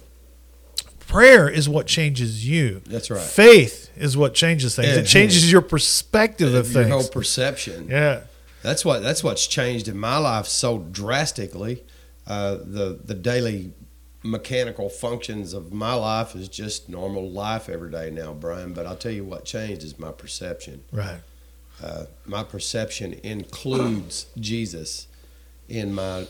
Prayer 1.07 1.49
is 1.49 1.69
what 1.69 1.87
changes 1.87 2.47
you. 2.47 2.81
That's 2.85 3.09
right. 3.09 3.21
Faith 3.21 3.89
is 3.95 4.17
what 4.17 4.33
changes 4.33 4.75
things. 4.75 4.89
Yeah, 4.89 4.99
it 4.99 5.05
changes 5.05 5.45
yeah. 5.45 5.53
your 5.53 5.61
perspective 5.61 6.49
of 6.49 6.53
your 6.53 6.63
things. 6.63 6.89
Your 6.89 6.99
whole 6.99 7.09
perception. 7.09 7.87
Yeah. 7.89 8.21
That's 8.61 8.83
what 8.83 9.01
that's 9.01 9.23
what's 9.23 9.47
changed 9.47 9.87
in 9.87 9.97
my 9.97 10.17
life 10.17 10.47
so 10.47 10.79
drastically. 10.79 11.83
Uh, 12.25 12.55
the 12.55 12.99
the 13.03 13.13
daily 13.13 13.73
mechanical 14.23 14.89
functions 14.89 15.53
of 15.53 15.71
my 15.71 15.93
life 15.93 16.35
is 16.35 16.49
just 16.49 16.89
normal 16.89 17.29
life 17.29 17.69
every 17.69 17.89
day 17.89 18.09
now, 18.11 18.33
Brian. 18.33 18.73
But 18.73 18.85
I'll 18.85 18.97
tell 18.97 19.11
you 19.11 19.23
what 19.23 19.45
changed 19.45 19.83
is 19.83 19.97
my 19.97 20.11
perception. 20.11 20.83
Right. 20.91 21.21
Uh, 21.81 22.05
my 22.25 22.43
perception 22.43 23.13
includes 23.23 24.25
Jesus 24.37 25.07
in 25.69 25.93
my 25.93 26.27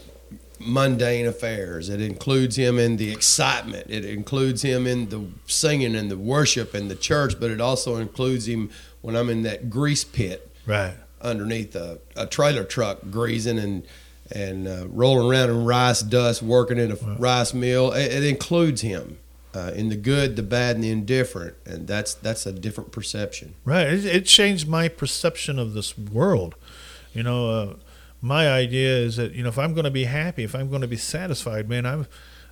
mundane 0.60 1.28
affairs. 1.28 1.90
It 1.90 2.02
includes 2.02 2.56
him 2.56 2.80
in 2.80 2.98
the 2.98 3.12
excitement. 3.12 3.88
It 3.90 4.06
includes 4.06 4.62
him 4.62 4.88
in 4.88 5.10
the 5.10 5.28
singing 5.46 5.96
and 5.96 6.10
the 6.10 6.18
worship 6.18 6.74
and 6.74 6.90
the 6.90 6.96
church, 6.96 7.40
but 7.40 7.52
it 7.52 7.62
also 7.62 7.98
includes 7.98 8.48
him 8.48 8.70
when 9.02 9.16
I'm 9.16 9.30
in 9.30 9.44
that 9.44 9.70
grease 9.70 10.04
pit. 10.04 10.50
Right. 10.66 10.96
Underneath 11.22 11.76
a, 11.76 12.00
a 12.16 12.28
trailer 12.28 12.64
truck 12.64 13.00
greasing 13.10 13.58
and 13.58 13.84
and 14.30 14.68
uh, 14.68 14.86
rolling 14.90 15.30
around 15.30 15.50
in 15.50 15.64
rice 15.66 16.02
dust, 16.02 16.44
working 16.44 16.78
in 16.78 16.92
a 16.92 16.96
wow. 16.96 17.16
rice 17.18 17.54
mill. 17.54 17.94
It, 17.94 18.12
it 18.12 18.24
includes 18.24 18.82
him 18.82 19.20
uh, 19.56 19.72
in 19.74 19.90
the 19.90 19.96
good, 19.96 20.36
the 20.36 20.44
bad, 20.44 20.76
and 20.76 20.84
the 20.84 20.92
indifferent, 20.92 21.56
and 21.66 21.88
that's 21.88 22.14
that's 22.14 22.46
a 22.46 22.52
different 22.52 22.92
perception. 22.92 23.56
Right. 23.66 23.88
It, 23.88 24.06
it 24.06 24.26
changed 24.26 24.68
my 24.68 24.88
perception 24.88 25.58
of 25.58 25.74
this 25.74 25.98
world. 25.98 26.56
You 27.14 27.24
know, 27.24 27.50
uh, 27.50 27.74
my 28.21 28.50
idea 28.50 28.97
is 28.97 29.17
that 29.17 29.33
you 29.33 29.43
know 29.43 29.50
if 29.50 29.57
I'm 29.57 29.74
going 29.74 29.86
to 29.86 29.91
be 29.91 30.05
happy, 30.05 30.43
if 30.43 30.55
I'm 30.55 30.69
going 30.69 30.81
to 30.81 30.88
be 30.88 30.97
satisfied, 30.97 31.69
man, 31.69 31.86
I've 31.86 32.08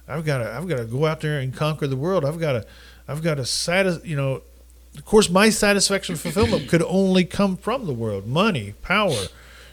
I've 0.08 0.26
got 0.26 0.40
to 0.40 0.52
I've 0.52 0.68
got 0.68 0.78
to 0.78 0.86
go 0.86 1.06
out 1.06 1.22
there 1.22 1.40
and 1.40 1.54
conquer 1.54 1.88
the 1.88 1.96
world. 1.96 2.26
I've 2.26 2.40
got 2.40 2.54
to 2.54 2.66
I've 3.08 3.24
got 3.24 3.36
to 3.36 3.46
satisfy. 3.46 4.06
You 4.06 4.16
know, 4.16 4.42
of 4.98 5.06
course, 5.06 5.30
my 5.30 5.50
satisfaction 5.50 6.16
fulfillment 6.16 6.70
could 6.70 6.84
only 6.84 7.26
come 7.26 7.58
from 7.58 7.86
the 7.86 7.94
world, 7.94 8.28
money, 8.28 8.74
power, 8.82 9.26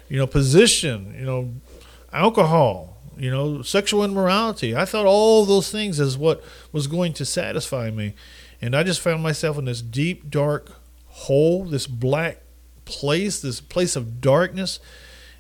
you 0.09 0.19
know, 0.19 0.27
position, 0.27 1.15
you 1.19 1.25
know, 1.25 1.53
alcohol, 2.13 2.97
you 3.17 3.31
know, 3.31 3.63
sexual 3.63 4.05
immorality. 4.05 4.75
I 4.75 4.85
thought 4.85 5.07
all 5.07 5.45
those 5.45 5.71
things 5.71 6.01
is 6.01 6.19
what 6.19 6.43
was 6.73 6.87
going 6.87 7.13
to 7.15 7.25
satisfy 7.25 7.91
me. 7.91 8.15
And 8.61 8.77
I 8.77 8.83
just 8.83 9.01
found 9.01 9.23
myself 9.23 9.59
in 9.59 9.65
this 9.65 9.83
deep, 9.83 10.31
dark 10.31 10.73
hole, 11.07 11.65
this 11.65 11.87
black 11.87 12.43
place, 12.85 13.41
this 13.41 13.61
place 13.61 13.97
of 13.97 14.21
darkness. 14.21 14.81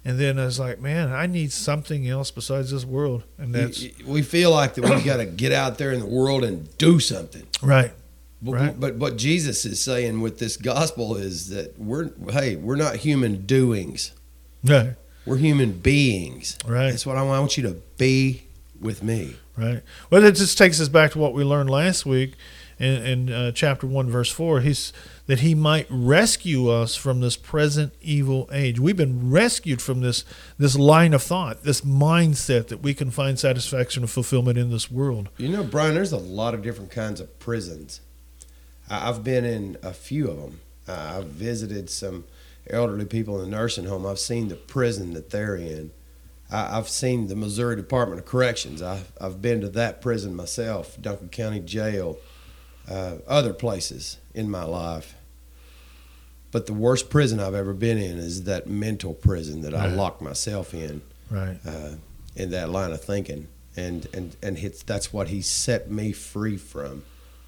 And 0.04 0.18
then 0.18 0.38
I 0.38 0.46
was 0.46 0.58
like, 0.58 0.80
man, 0.80 1.12
I 1.12 1.26
need 1.26 1.52
something 1.52 2.08
else 2.08 2.30
besides 2.30 2.72
this 2.72 2.84
world. 2.84 3.22
And 3.38 3.54
that's 3.54 3.86
we 4.04 4.22
feel 4.22 4.50
like 4.50 4.74
that 4.74 4.84
we 4.84 5.02
got 5.02 5.18
to 5.18 5.26
get 5.26 5.52
out 5.52 5.78
there 5.78 5.92
in 5.92 6.00
the 6.00 6.06
world 6.06 6.42
and 6.42 6.76
do 6.76 6.98
something. 6.98 7.46
Right. 7.62 7.92
But, 8.40 8.52
right. 8.52 8.80
but 8.80 8.96
what 8.96 9.16
Jesus 9.16 9.64
is 9.64 9.80
saying 9.80 10.20
with 10.20 10.40
this 10.40 10.56
gospel 10.56 11.14
is 11.14 11.50
that 11.50 11.78
we're 11.78 12.10
hey, 12.30 12.56
we're 12.56 12.76
not 12.76 12.96
human 12.96 13.46
doings. 13.46 14.12
Right. 14.64 14.94
We're 15.24 15.36
human 15.36 15.72
beings. 15.72 16.58
Right. 16.66 16.90
That's 16.90 17.06
what 17.06 17.16
I 17.16 17.22
want. 17.22 17.36
I 17.36 17.40
want 17.40 17.56
you 17.56 17.62
to 17.64 17.76
be 17.96 18.42
with 18.80 19.04
me. 19.04 19.36
Right. 19.56 19.82
Well, 20.10 20.24
it 20.24 20.32
just 20.32 20.58
takes 20.58 20.80
us 20.80 20.88
back 20.88 21.12
to 21.12 21.18
what 21.18 21.34
we 21.34 21.44
learned 21.44 21.70
last 21.70 22.04
week 22.04 22.34
in, 22.82 23.06
in 23.06 23.32
uh, 23.32 23.52
chapter 23.52 23.86
1, 23.86 24.10
verse 24.10 24.30
4. 24.30 24.60
He's 24.60 24.92
that 25.26 25.40
he 25.40 25.54
might 25.54 25.86
rescue 25.88 26.68
us 26.68 26.96
from 26.96 27.20
this 27.20 27.36
present 27.36 27.94
evil 28.02 28.50
age. 28.52 28.80
We've 28.80 28.96
been 28.96 29.30
rescued 29.30 29.80
from 29.80 30.00
this 30.00 30.24
this 30.58 30.76
line 30.76 31.14
of 31.14 31.22
thought, 31.22 31.62
this 31.62 31.82
mindset 31.82 32.68
that 32.68 32.82
we 32.82 32.92
can 32.92 33.10
find 33.10 33.38
satisfaction 33.38 34.02
and 34.02 34.10
fulfillment 34.10 34.58
in 34.58 34.70
this 34.70 34.90
world. 34.90 35.28
You 35.38 35.48
know, 35.48 35.62
Brian, 35.62 35.94
there's 35.94 36.12
a 36.12 36.18
lot 36.18 36.54
of 36.54 36.62
different 36.62 36.90
kinds 36.90 37.20
of 37.20 37.38
prisons. 37.38 38.00
I've 38.90 39.22
been 39.22 39.44
in 39.44 39.78
a 39.82 39.92
few 39.92 40.28
of 40.28 40.36
them. 40.38 40.60
I've 40.88 41.26
visited 41.26 41.88
some 41.88 42.24
elderly 42.68 43.04
people 43.04 43.40
in 43.40 43.50
the 43.50 43.56
nursing 43.56 43.84
home. 43.84 44.04
I've 44.04 44.18
seen 44.18 44.48
the 44.48 44.56
prison 44.56 45.14
that 45.14 45.30
they're 45.30 45.56
in. 45.56 45.92
I, 46.50 46.74
have 46.74 46.88
seen 46.88 47.28
the 47.28 47.36
Missouri 47.36 47.76
Department 47.76 48.20
of 48.20 48.26
Corrections. 48.26 48.82
I've, 48.82 49.10
I've 49.20 49.40
been 49.40 49.62
to 49.62 49.68
that 49.70 50.02
prison 50.02 50.34
myself, 50.34 51.00
Dunklin 51.00 51.30
County 51.30 51.60
Jail, 51.60 52.18
uh, 52.90 53.16
other 53.26 53.52
places 53.52 54.18
in 54.34 54.50
my 54.50 54.64
life. 54.64 55.14
But 56.50 56.66
the 56.66 56.74
worst 56.74 57.08
prison 57.08 57.40
I've 57.40 57.54
ever 57.54 57.72
been 57.72 57.98
in 57.98 58.18
is 58.18 58.44
that 58.44 58.66
mental 58.66 59.14
prison 59.14 59.62
that 59.62 59.72
right. 59.72 59.88
I 59.88 59.94
locked 59.94 60.20
myself 60.20 60.74
in. 60.74 61.02
Right. 61.30 61.58
Uh, 61.66 61.94
in 62.34 62.50
that 62.50 62.70
line 62.70 62.92
of 62.92 63.02
thinking, 63.02 63.48
and 63.76 64.06
and 64.14 64.36
and 64.42 64.58
hits, 64.58 64.82
that's 64.82 65.12
what 65.12 65.28
he 65.28 65.42
set 65.42 65.90
me 65.90 66.12
free 66.12 66.56
from, 66.56 67.04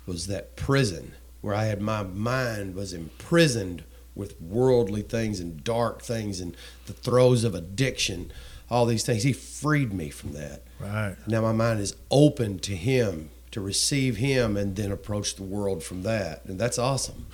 was 0.07 0.27
that 0.27 0.57
prison 0.57 1.13
where 1.41 1.55
I 1.55 1.65
had 1.65 1.81
my 1.81 2.03
mind 2.03 2.75
was 2.75 2.93
imprisoned 2.93 3.85
with 4.15 4.41
worldly 4.41 5.03
things 5.03 5.41
and 5.41 5.63
dark 5.65 6.01
things 6.03 6.41
and 6.41 6.57
the 6.87 6.93
throes 6.93 7.45
of 7.45 7.55
addiction, 7.55 8.33
all 8.71 8.87
these 8.87 9.05
things. 9.05 9.25
He 9.25 9.33
freed 9.33 9.93
me 9.93 10.09
from 10.11 10.33
that. 10.33 10.63
Right. 10.79 11.17
Now 11.27 11.43
my 11.43 11.53
mind 11.53 11.81
is 11.81 11.97
open 12.11 12.59
to 12.61 12.77
Him, 12.77 13.31
to 13.55 13.61
receive 13.61 14.17
Him, 14.17 14.57
and 14.57 14.77
then 14.77 14.93
approach 14.93 15.37
the 15.37 15.43
world 15.43 15.83
from 15.83 16.03
that. 16.03 16.45
And 16.45 16.59
that's 16.59 16.79
awesome. 16.79 17.27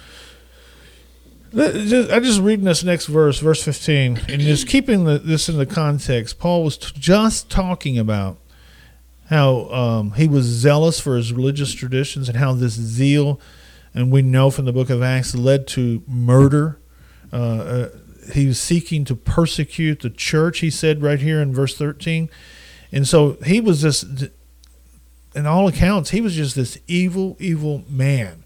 I 1.52 2.20
just 2.20 2.40
reading 2.40 2.64
this 2.64 2.84
next 2.84 3.06
verse, 3.06 3.40
verse 3.40 3.62
15, 3.62 4.20
and 4.28 4.40
just 4.40 4.68
keeping 4.68 5.04
the, 5.04 5.18
this 5.18 5.48
in 5.48 5.58
the 5.58 5.66
context. 5.66 6.38
Paul 6.38 6.62
was 6.62 6.78
t- 6.78 6.92
just 6.96 7.50
talking 7.50 7.98
about 7.98 8.38
how 9.28 9.68
um, 9.70 10.12
he 10.12 10.28
was 10.28 10.44
zealous 10.44 11.00
for 11.00 11.16
his 11.16 11.32
religious 11.32 11.72
traditions 11.72 12.28
and 12.28 12.38
how 12.38 12.52
this 12.52 12.74
zeal 12.74 13.40
and 13.94 14.10
we 14.10 14.22
know 14.22 14.50
from 14.50 14.64
the 14.64 14.72
book 14.72 14.90
of 14.90 15.02
Acts 15.02 15.34
led 15.34 15.66
to 15.68 16.02
murder. 16.06 16.80
Uh, 17.32 17.36
uh, 17.36 17.88
he 18.32 18.46
was 18.46 18.60
seeking 18.60 19.04
to 19.06 19.16
persecute 19.16 20.00
the 20.00 20.10
church. 20.10 20.60
He 20.60 20.70
said 20.70 21.02
right 21.02 21.20
here 21.20 21.40
in 21.40 21.52
verse 21.52 21.76
thirteen, 21.76 22.28
and 22.92 23.06
so 23.06 23.32
he 23.44 23.60
was 23.60 23.82
this. 23.82 24.04
In 25.34 25.46
all 25.46 25.68
accounts, 25.68 26.10
he 26.10 26.20
was 26.20 26.34
just 26.34 26.56
this 26.56 26.78
evil, 26.86 27.36
evil 27.38 27.84
man 27.88 28.44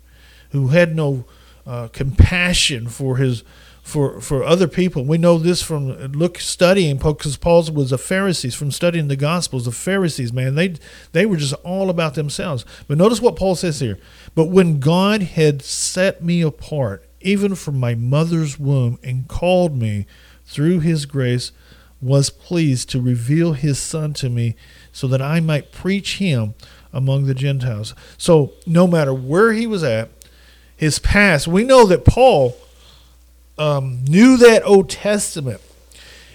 who 0.50 0.68
had 0.68 0.94
no 0.94 1.24
uh, 1.66 1.88
compassion 1.88 2.88
for 2.88 3.16
his 3.16 3.42
for 3.84 4.18
for 4.20 4.42
other 4.42 4.66
people. 4.66 5.04
We 5.04 5.18
know 5.18 5.38
this 5.38 5.62
from 5.62 5.88
look 6.12 6.38
studying 6.38 6.96
because 6.96 7.36
Paul 7.36 7.64
was 7.72 7.92
a 7.92 7.98
Pharisees 7.98 8.54
from 8.54 8.70
studying 8.70 9.08
the 9.08 9.16
Gospels. 9.16 9.66
The 9.66 9.72
Pharisees, 9.72 10.32
man, 10.32 10.54
they 10.54 10.76
they 11.12 11.26
were 11.26 11.36
just 11.36 11.54
all 11.64 11.90
about 11.90 12.14
themselves. 12.14 12.64
But 12.88 12.98
notice 12.98 13.20
what 13.20 13.36
Paul 13.36 13.54
says 13.54 13.80
here. 13.80 13.98
But 14.34 14.46
when 14.46 14.80
God 14.80 15.22
had 15.22 15.62
set 15.62 16.24
me 16.24 16.40
apart, 16.40 17.06
even 17.20 17.54
from 17.54 17.78
my 17.78 17.94
mother's 17.94 18.58
womb, 18.58 18.98
and 19.02 19.28
called 19.28 19.76
me 19.76 20.06
through 20.46 20.80
His 20.80 21.04
grace, 21.04 21.52
was 22.04 22.30
pleased 22.30 22.90
to 22.90 23.00
reveal 23.00 23.54
His 23.54 23.78
Son 23.78 24.12
to 24.14 24.28
me, 24.28 24.56
so 24.92 25.06
that 25.08 25.22
I 25.22 25.40
might 25.40 25.72
preach 25.72 26.18
Him 26.18 26.54
among 26.94 27.26
the 27.26 27.34
Gentiles. 27.34 27.92
So 28.16 28.52
no 28.66 28.86
matter 28.86 29.12
where 29.12 29.52
he 29.52 29.66
was 29.66 29.82
at, 29.82 30.08
his 30.76 30.98
past, 30.98 31.46
we 31.48 31.64
know 31.64 31.86
that 31.86 32.04
Paul 32.04 32.56
um, 33.58 34.04
knew 34.04 34.36
that 34.36 34.64
Old 34.64 34.88
Testament, 34.88 35.60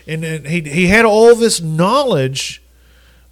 and, 0.06 0.24
and 0.24 0.48
he 0.48 0.62
he 0.62 0.88
had 0.88 1.06
all 1.06 1.36
this 1.36 1.62
knowledge 1.62 2.62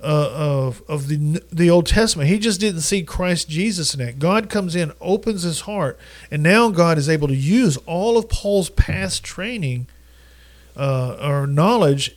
uh, 0.02 0.30
of 0.32 0.82
of 0.88 1.08
the 1.08 1.42
the 1.52 1.70
Old 1.70 1.88
Testament. 1.88 2.30
He 2.30 2.40
just 2.40 2.60
didn't 2.60 2.82
see 2.82 3.04
Christ 3.04 3.50
Jesus 3.50 3.94
in 3.94 4.02
it. 4.02 4.20
God 4.20 4.50
comes 4.50 4.76
in, 4.76 4.92
opens 5.00 5.44
his 5.44 5.62
heart, 5.62 5.98
and 6.30 6.44
now 6.44 6.70
God 6.70 6.98
is 6.98 7.08
able 7.08 7.28
to 7.30 7.36
use 7.36 7.78
all 7.86 8.18
of 8.18 8.30
Paul's 8.30 8.70
past 8.70 9.24
training 9.24 9.88
uh, 10.76 11.18
or 11.22 11.48
knowledge 11.48 12.16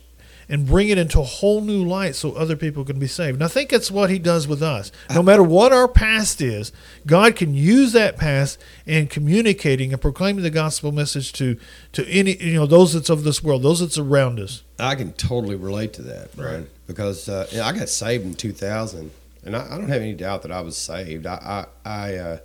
and 0.51 0.67
bring 0.67 0.89
it 0.89 0.97
into 0.97 1.17
a 1.17 1.23
whole 1.23 1.61
new 1.61 1.81
light 1.81 2.13
so 2.13 2.33
other 2.33 2.57
people 2.57 2.83
can 2.83 2.99
be 2.99 3.07
saved. 3.07 3.35
And 3.35 3.43
I 3.43 3.47
think 3.47 3.69
that's 3.69 3.89
what 3.89 4.09
he 4.09 4.19
does 4.19 4.49
with 4.49 4.61
us. 4.61 4.91
No 5.09 5.23
matter 5.23 5.41
what 5.41 5.71
our 5.71 5.87
past 5.87 6.41
is, 6.41 6.73
God 7.07 7.37
can 7.37 7.53
use 7.53 7.93
that 7.93 8.17
past 8.17 8.61
in 8.85 9.07
communicating 9.07 9.93
and 9.93 10.01
proclaiming 10.01 10.43
the 10.43 10.49
gospel 10.49 10.91
message 10.91 11.31
to 11.33 11.57
to 11.93 12.05
any 12.09 12.35
you 12.43 12.55
know 12.55 12.65
those 12.65 12.93
that's 12.93 13.09
of 13.09 13.23
this 13.23 13.41
world, 13.41 13.63
those 13.63 13.79
that's 13.79 13.97
around 13.97 14.41
us. 14.41 14.63
I 14.77 14.95
can 14.95 15.13
totally 15.13 15.55
relate 15.55 15.93
to 15.93 16.01
that, 16.01 16.35
Brian, 16.35 16.63
right. 16.63 16.69
because 16.85 17.29
uh, 17.29 17.47
you 17.49 17.59
know, 17.59 17.63
I 17.63 17.71
got 17.71 17.87
saved 17.87 18.25
in 18.25 18.33
2000, 18.33 19.09
and 19.45 19.55
I, 19.55 19.65
I, 19.65 19.77
don't 19.77 19.87
have 19.87 20.01
any 20.01 20.13
doubt 20.13 20.41
that 20.41 20.51
I 20.51 20.59
was 20.59 20.75
saved. 20.75 21.25
I 21.27 21.65
I 21.85 21.89
I, 21.89 22.15
uh, 22.15 22.37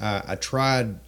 I, 0.00 0.22
I 0.26 0.34
tried 0.34 0.98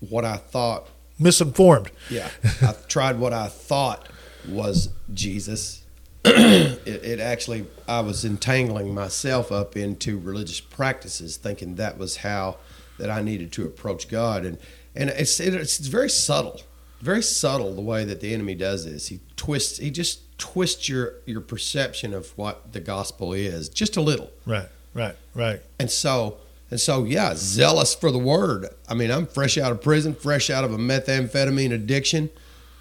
what 0.00 0.24
I 0.24 0.38
thought 0.38 0.88
misinformed. 1.18 1.90
Yeah, 2.08 2.30
I 2.62 2.74
tried 2.88 3.18
what 3.18 3.34
I 3.34 3.48
thought 3.48 4.08
was 4.48 4.90
Jesus. 5.12 5.82
it, 6.24 6.86
it, 6.86 7.20
actually, 7.20 7.66
I 7.86 8.00
was 8.00 8.24
entangling 8.24 8.94
myself 8.94 9.52
up 9.52 9.76
into 9.76 10.18
religious 10.18 10.60
practices, 10.60 11.36
thinking 11.36 11.76
that 11.76 11.98
was 11.98 12.18
how 12.18 12.56
that 12.98 13.10
I 13.10 13.22
needed 13.22 13.52
to 13.52 13.64
approach 13.64 14.08
God, 14.08 14.44
and 14.44 14.58
and 14.94 15.10
it's 15.10 15.38
it, 15.38 15.54
it's 15.54 15.78
very 15.78 16.08
subtle, 16.08 16.62
very 17.00 17.22
subtle 17.22 17.74
the 17.74 17.82
way 17.82 18.04
that 18.04 18.20
the 18.20 18.34
enemy 18.34 18.54
does 18.54 18.84
this. 18.86 19.08
He 19.08 19.20
twists, 19.36 19.78
he 19.78 19.90
just 19.90 20.38
twists 20.38 20.88
your 20.88 21.14
your 21.26 21.40
perception 21.40 22.12
of 22.12 22.36
what 22.36 22.72
the 22.72 22.80
gospel 22.80 23.32
is 23.32 23.68
just 23.68 23.96
a 23.96 24.00
little. 24.00 24.30
Right, 24.46 24.68
right, 24.94 25.16
right. 25.34 25.60
And 25.78 25.90
so 25.90 26.38
and 26.70 26.80
so, 26.80 27.04
yeah, 27.04 27.34
zealous 27.36 27.94
for 27.94 28.10
the 28.10 28.18
word. 28.18 28.66
I 28.88 28.94
mean, 28.94 29.10
I'm 29.10 29.26
fresh 29.26 29.56
out 29.56 29.70
of 29.70 29.80
prison, 29.80 30.14
fresh 30.14 30.50
out 30.50 30.64
of 30.64 30.72
a 30.72 30.78
methamphetamine 30.78 31.72
addiction 31.72 32.30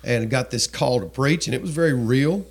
and 0.06 0.30
got 0.30 0.52
this 0.52 0.68
call 0.68 1.00
to 1.00 1.08
preach, 1.08 1.48
and 1.48 1.56
it 1.56 1.62
was 1.62 1.72
very 1.72 1.94
real. 1.94 2.46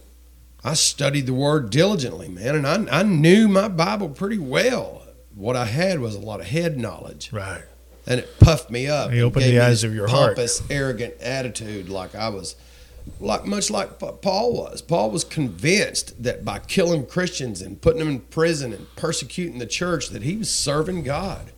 I 0.63 0.75
studied 0.75 1.27
the 1.27 1.35
Word 1.35 1.71
diligently, 1.71 2.29
man, 2.29 2.57
and 2.57 2.67
I, 2.67 3.01
I 3.01 3.03
knew 3.03 3.49
my 3.49 3.69
Bible 3.69 4.09
pretty 4.09 4.39
well. 4.39 5.03
What 5.35 5.57
I 5.57 5.67
had 5.67 6.01
was 6.01 6.15
a 6.15 6.21
lot 6.21 6.41
of 6.41 6.47
head 6.47 6.77
knowledge. 6.79 7.33
Right. 7.33 7.63
And 8.07 8.21
it 8.21 8.39
puffed 8.39 8.71
me 8.71 8.87
up. 8.87 9.11
He 9.11 9.23
opened 9.23 9.45
the 9.47 9.61
eyes 9.61 9.85
of 9.85 9.95
your 9.95 10.09
pompous, 10.09 10.59
heart. 10.59 10.71
arrogant 10.71 11.15
attitude, 11.21 11.89
like 11.89 12.15
I 12.15 12.29
was, 12.29 12.57
like 13.21 13.45
much 13.47 13.71
like 13.71 13.99
Paul 13.99 14.55
was. 14.55 14.83
Paul 14.83 15.11
was 15.11 15.25
convinced 15.25 16.23
that 16.23 16.45
by 16.45 16.59
killing 16.59 17.07
Christians 17.07 17.63
and 17.63 17.81
putting 17.81 18.01
them 18.01 18.09
in 18.09 18.21
prison 18.21 18.73
and 18.73 18.95
persecuting 18.97 19.59
the 19.59 19.67
church, 19.67 20.11
that 20.11 20.23
he 20.23 20.37
was 20.37 20.51
serving 20.51 21.03
God. 21.03 21.53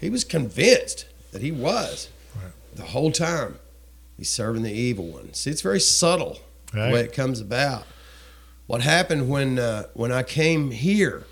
He 0.00 0.10
was 0.10 0.24
convinced 0.24 1.06
that 1.32 1.42
he 1.42 1.52
was 1.52 2.08
right. 2.34 2.52
the 2.74 2.84
whole 2.84 3.12
time. 3.12 3.58
He's 4.22 4.30
serving 4.30 4.62
the 4.62 4.70
evil 4.70 5.06
one. 5.06 5.34
See, 5.34 5.50
it's 5.50 5.62
very 5.62 5.80
subtle 5.80 6.38
right. 6.72 6.86
the 6.86 6.94
way 6.94 7.00
it 7.00 7.12
comes 7.12 7.40
about. 7.40 7.82
What 8.68 8.80
happened 8.80 9.28
when 9.28 9.58
uh, 9.58 9.86
when 9.94 10.12
I 10.12 10.22
came 10.22 10.70
here? 10.70 11.24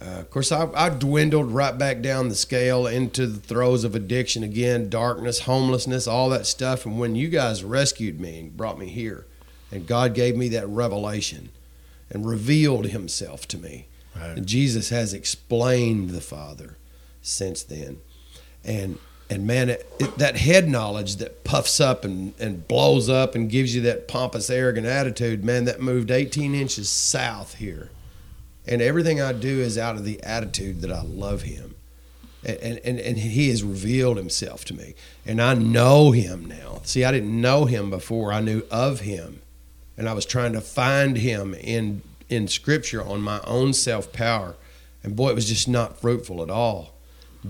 Uh, 0.00 0.20
of 0.20 0.30
course, 0.30 0.50
I, 0.50 0.70
I, 0.74 0.88
dwindled 0.88 1.50
right 1.52 1.76
back 1.76 2.00
down 2.00 2.30
the 2.30 2.34
scale 2.34 2.86
into 2.86 3.26
the 3.26 3.38
throes 3.38 3.84
of 3.84 3.94
addiction 3.94 4.42
again, 4.42 4.88
darkness, 4.88 5.40
homelessness, 5.40 6.06
all 6.06 6.30
that 6.30 6.46
stuff. 6.46 6.86
And 6.86 6.98
when 6.98 7.14
you 7.14 7.28
guys 7.28 7.62
rescued 7.62 8.18
me 8.18 8.40
and 8.40 8.56
brought 8.56 8.78
me 8.78 8.86
here, 8.86 9.26
and 9.70 9.86
God 9.86 10.14
gave 10.14 10.34
me 10.34 10.48
that 10.48 10.66
revelation 10.66 11.50
and 12.08 12.24
revealed 12.24 12.86
Himself 12.86 13.46
to 13.48 13.58
me, 13.58 13.86
right. 14.16 14.38
and 14.38 14.46
Jesus 14.46 14.88
has 14.88 15.12
explained 15.12 16.08
the 16.08 16.22
Father 16.22 16.78
since 17.20 17.62
then. 17.62 17.98
And 18.64 18.98
and 19.30 19.46
man, 19.46 19.68
it, 19.68 19.90
it, 20.00 20.16
that 20.18 20.36
head 20.36 20.68
knowledge 20.68 21.16
that 21.16 21.44
puffs 21.44 21.80
up 21.80 22.04
and, 22.04 22.32
and 22.38 22.66
blows 22.66 23.08
up 23.10 23.34
and 23.34 23.50
gives 23.50 23.74
you 23.74 23.82
that 23.82 24.08
pompous, 24.08 24.48
arrogant 24.48 24.86
attitude, 24.86 25.44
man, 25.44 25.64
that 25.66 25.80
moved 25.80 26.10
18 26.10 26.54
inches 26.54 26.88
south 26.88 27.56
here. 27.56 27.90
And 28.66 28.80
everything 28.80 29.20
I 29.20 29.32
do 29.32 29.60
is 29.60 29.76
out 29.76 29.96
of 29.96 30.04
the 30.04 30.22
attitude 30.22 30.80
that 30.80 30.92
I 30.92 31.02
love 31.02 31.42
him. 31.42 31.74
And, 32.44 32.78
and, 32.84 32.98
and 33.00 33.18
he 33.18 33.50
has 33.50 33.62
revealed 33.62 34.16
himself 34.16 34.64
to 34.66 34.74
me. 34.74 34.94
And 35.26 35.42
I 35.42 35.54
know 35.54 36.12
him 36.12 36.46
now. 36.46 36.80
See, 36.84 37.04
I 37.04 37.12
didn't 37.12 37.38
know 37.38 37.66
him 37.66 37.90
before, 37.90 38.32
I 38.32 38.40
knew 38.40 38.62
of 38.70 39.00
him. 39.00 39.42
And 39.96 40.08
I 40.08 40.12
was 40.12 40.24
trying 40.24 40.52
to 40.52 40.60
find 40.60 41.18
him 41.18 41.54
in, 41.54 42.02
in 42.28 42.46
Scripture 42.48 43.02
on 43.02 43.20
my 43.20 43.40
own 43.44 43.74
self 43.74 44.12
power. 44.12 44.54
And 45.02 45.16
boy, 45.16 45.30
it 45.30 45.34
was 45.34 45.48
just 45.48 45.68
not 45.68 46.00
fruitful 46.00 46.42
at 46.42 46.50
all. 46.50 46.94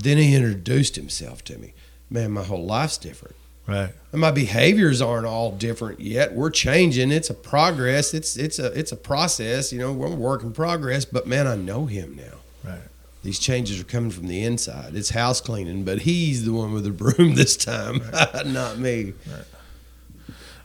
Then 0.03 0.19
he 0.19 0.35
introduced 0.35 0.97
himself 0.97 1.43
to 1.45 1.59
me. 1.59 1.75
Man, 2.11 2.33
my 2.33 2.43
whole 2.45 2.65
life's 2.65 2.99
different. 2.99 3.37
Right. 3.67 3.91
And 4.13 4.21
my 4.21 4.31
behaviors 4.31 5.03
aren't 5.03 5.27
all 5.27 5.53
different 5.53 6.01
yet. 6.01 6.33
We're 6.33 6.51
changing. 6.51 7.13
It's 7.13 7.29
a 7.29 7.35
progress. 7.35 8.15
It's 8.15 8.35
it's 8.37 8.59
a 8.59 8.67
it's 8.79 8.93
a 8.93 8.97
process. 8.97 9.73
You 9.73 9.79
know, 9.79 9.93
we're 9.93 10.07
a 10.07 10.15
work 10.15 10.43
in 10.43 10.53
progress. 10.53 11.05
But 11.05 11.27
man, 11.27 11.47
I 11.47 11.55
know 11.55 11.85
him 11.85 12.17
now. 12.17 12.71
Right. 12.71 12.81
These 13.23 13.39
changes 13.39 13.79
are 13.79 13.85
coming 13.85 14.11
from 14.11 14.27
the 14.27 14.43
inside. 14.43 14.95
It's 14.95 15.11
house 15.11 15.43
cleaning, 15.43 15.85
but 15.85 16.01
he's 16.01 16.47
the 16.47 16.53
one 16.53 16.73
with 16.73 16.85
the 16.85 16.91
broom 16.91 17.35
this 17.35 17.59
time, 17.59 18.01
right. 18.11 18.47
not 18.47 18.79
me. 18.79 19.13
Right. 19.31 19.45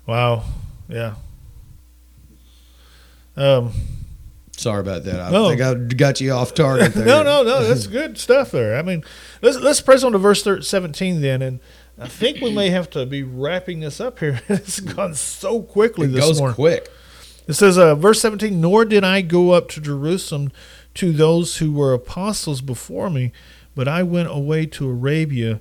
Wow. 0.05 0.45
Yeah. 0.87 1.15
Um 3.35 3.73
Sorry 4.63 4.79
about 4.79 5.03
that. 5.03 5.19
I 5.19 5.29
no. 5.29 5.49
think 5.49 5.61
I 5.61 5.73
got 5.73 6.21
you 6.21 6.31
off 6.31 6.53
target 6.53 6.93
there. 6.95 7.05
no, 7.05 7.21
no, 7.21 7.43
no. 7.43 7.67
That's 7.67 7.85
good 7.85 8.17
stuff 8.17 8.51
there. 8.51 8.77
I 8.77 8.81
mean, 8.81 9.03
let's 9.41 9.57
let's 9.59 9.81
press 9.81 10.03
on 10.03 10.13
to 10.13 10.17
verse 10.17 10.43
17 10.43 11.21
then, 11.21 11.41
and 11.41 11.59
I 11.99 12.07
think 12.07 12.39
we 12.39 12.49
may 12.49 12.69
have 12.69 12.89
to 12.91 13.05
be 13.05 13.23
wrapping 13.23 13.81
this 13.81 13.99
up 13.99 14.19
here. 14.19 14.41
it's 14.49 14.79
gone 14.79 15.15
so 15.15 15.61
quickly. 15.61 16.07
It 16.07 16.11
this 16.11 16.25
goes 16.25 16.39
morning. 16.39 16.55
quick. 16.55 16.89
It 17.45 17.53
says, 17.53 17.77
uh, 17.77 17.93
verse 17.95 18.21
17. 18.21 18.61
Nor 18.61 18.85
did 18.85 19.03
I 19.03 19.19
go 19.21 19.51
up 19.51 19.67
to 19.71 19.81
Jerusalem 19.81 20.53
to 20.93 21.11
those 21.11 21.57
who 21.57 21.73
were 21.73 21.93
apostles 21.93 22.61
before 22.61 23.09
me, 23.09 23.33
but 23.75 23.89
I 23.89 24.01
went 24.01 24.29
away 24.29 24.65
to 24.67 24.89
Arabia 24.89 25.59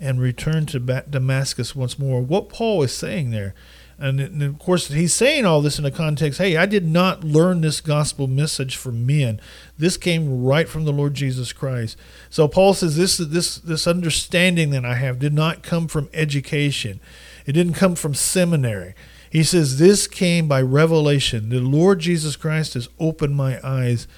and 0.00 0.20
returned 0.20 0.68
to 0.70 0.80
Damascus 0.80 1.76
once 1.76 2.00
more. 2.00 2.20
What 2.20 2.48
Paul 2.48 2.82
is 2.82 2.92
saying 2.92 3.30
there 3.30 3.54
and, 4.00 4.18
and 4.18 4.42
of 4.42 4.58
course, 4.58 4.88
he's 4.88 5.12
saying 5.12 5.44
all 5.44 5.60
this 5.60 5.78
in 5.78 5.84
the 5.84 5.90
context 5.90 6.38
hey, 6.38 6.56
I 6.56 6.66
did 6.66 6.86
not 6.86 7.22
learn 7.22 7.60
this 7.60 7.80
gospel 7.80 8.26
message 8.26 8.76
from 8.76 9.06
men. 9.06 9.40
This 9.76 9.96
came 9.96 10.42
right 10.42 10.68
from 10.68 10.84
the 10.84 10.92
Lord 10.92 11.14
Jesus 11.14 11.52
Christ. 11.52 11.98
So 12.30 12.48
Paul 12.48 12.74
says 12.74 12.96
this, 12.96 13.18
this, 13.18 13.56
this 13.58 13.86
understanding 13.86 14.70
that 14.70 14.84
I 14.84 14.94
have 14.94 15.18
did 15.18 15.34
not 15.34 15.62
come 15.62 15.86
from 15.86 16.08
education, 16.14 16.98
it 17.46 17.52
didn't 17.52 17.74
come 17.74 17.94
from 17.94 18.14
seminary. 18.14 18.94
He 19.30 19.44
says, 19.44 19.78
This 19.78 20.08
came 20.08 20.48
by 20.48 20.60
revelation. 20.60 21.50
The 21.50 21.60
Lord 21.60 22.00
Jesus 22.00 22.34
Christ 22.36 22.74
has 22.74 22.88
opened 22.98 23.36
my 23.36 23.60
eyes. 23.66 24.08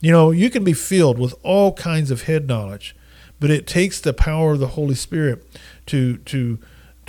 You 0.00 0.12
know, 0.12 0.30
you 0.30 0.48
can 0.48 0.64
be 0.64 0.72
filled 0.72 1.18
with 1.18 1.34
all 1.42 1.72
kinds 1.72 2.10
of 2.10 2.22
head 2.22 2.46
knowledge, 2.46 2.94
but 3.40 3.50
it 3.50 3.66
takes 3.66 4.00
the 4.00 4.12
power 4.12 4.52
of 4.52 4.60
the 4.60 4.68
Holy 4.68 4.94
Spirit 4.94 5.44
to, 5.86 6.18
to, 6.18 6.58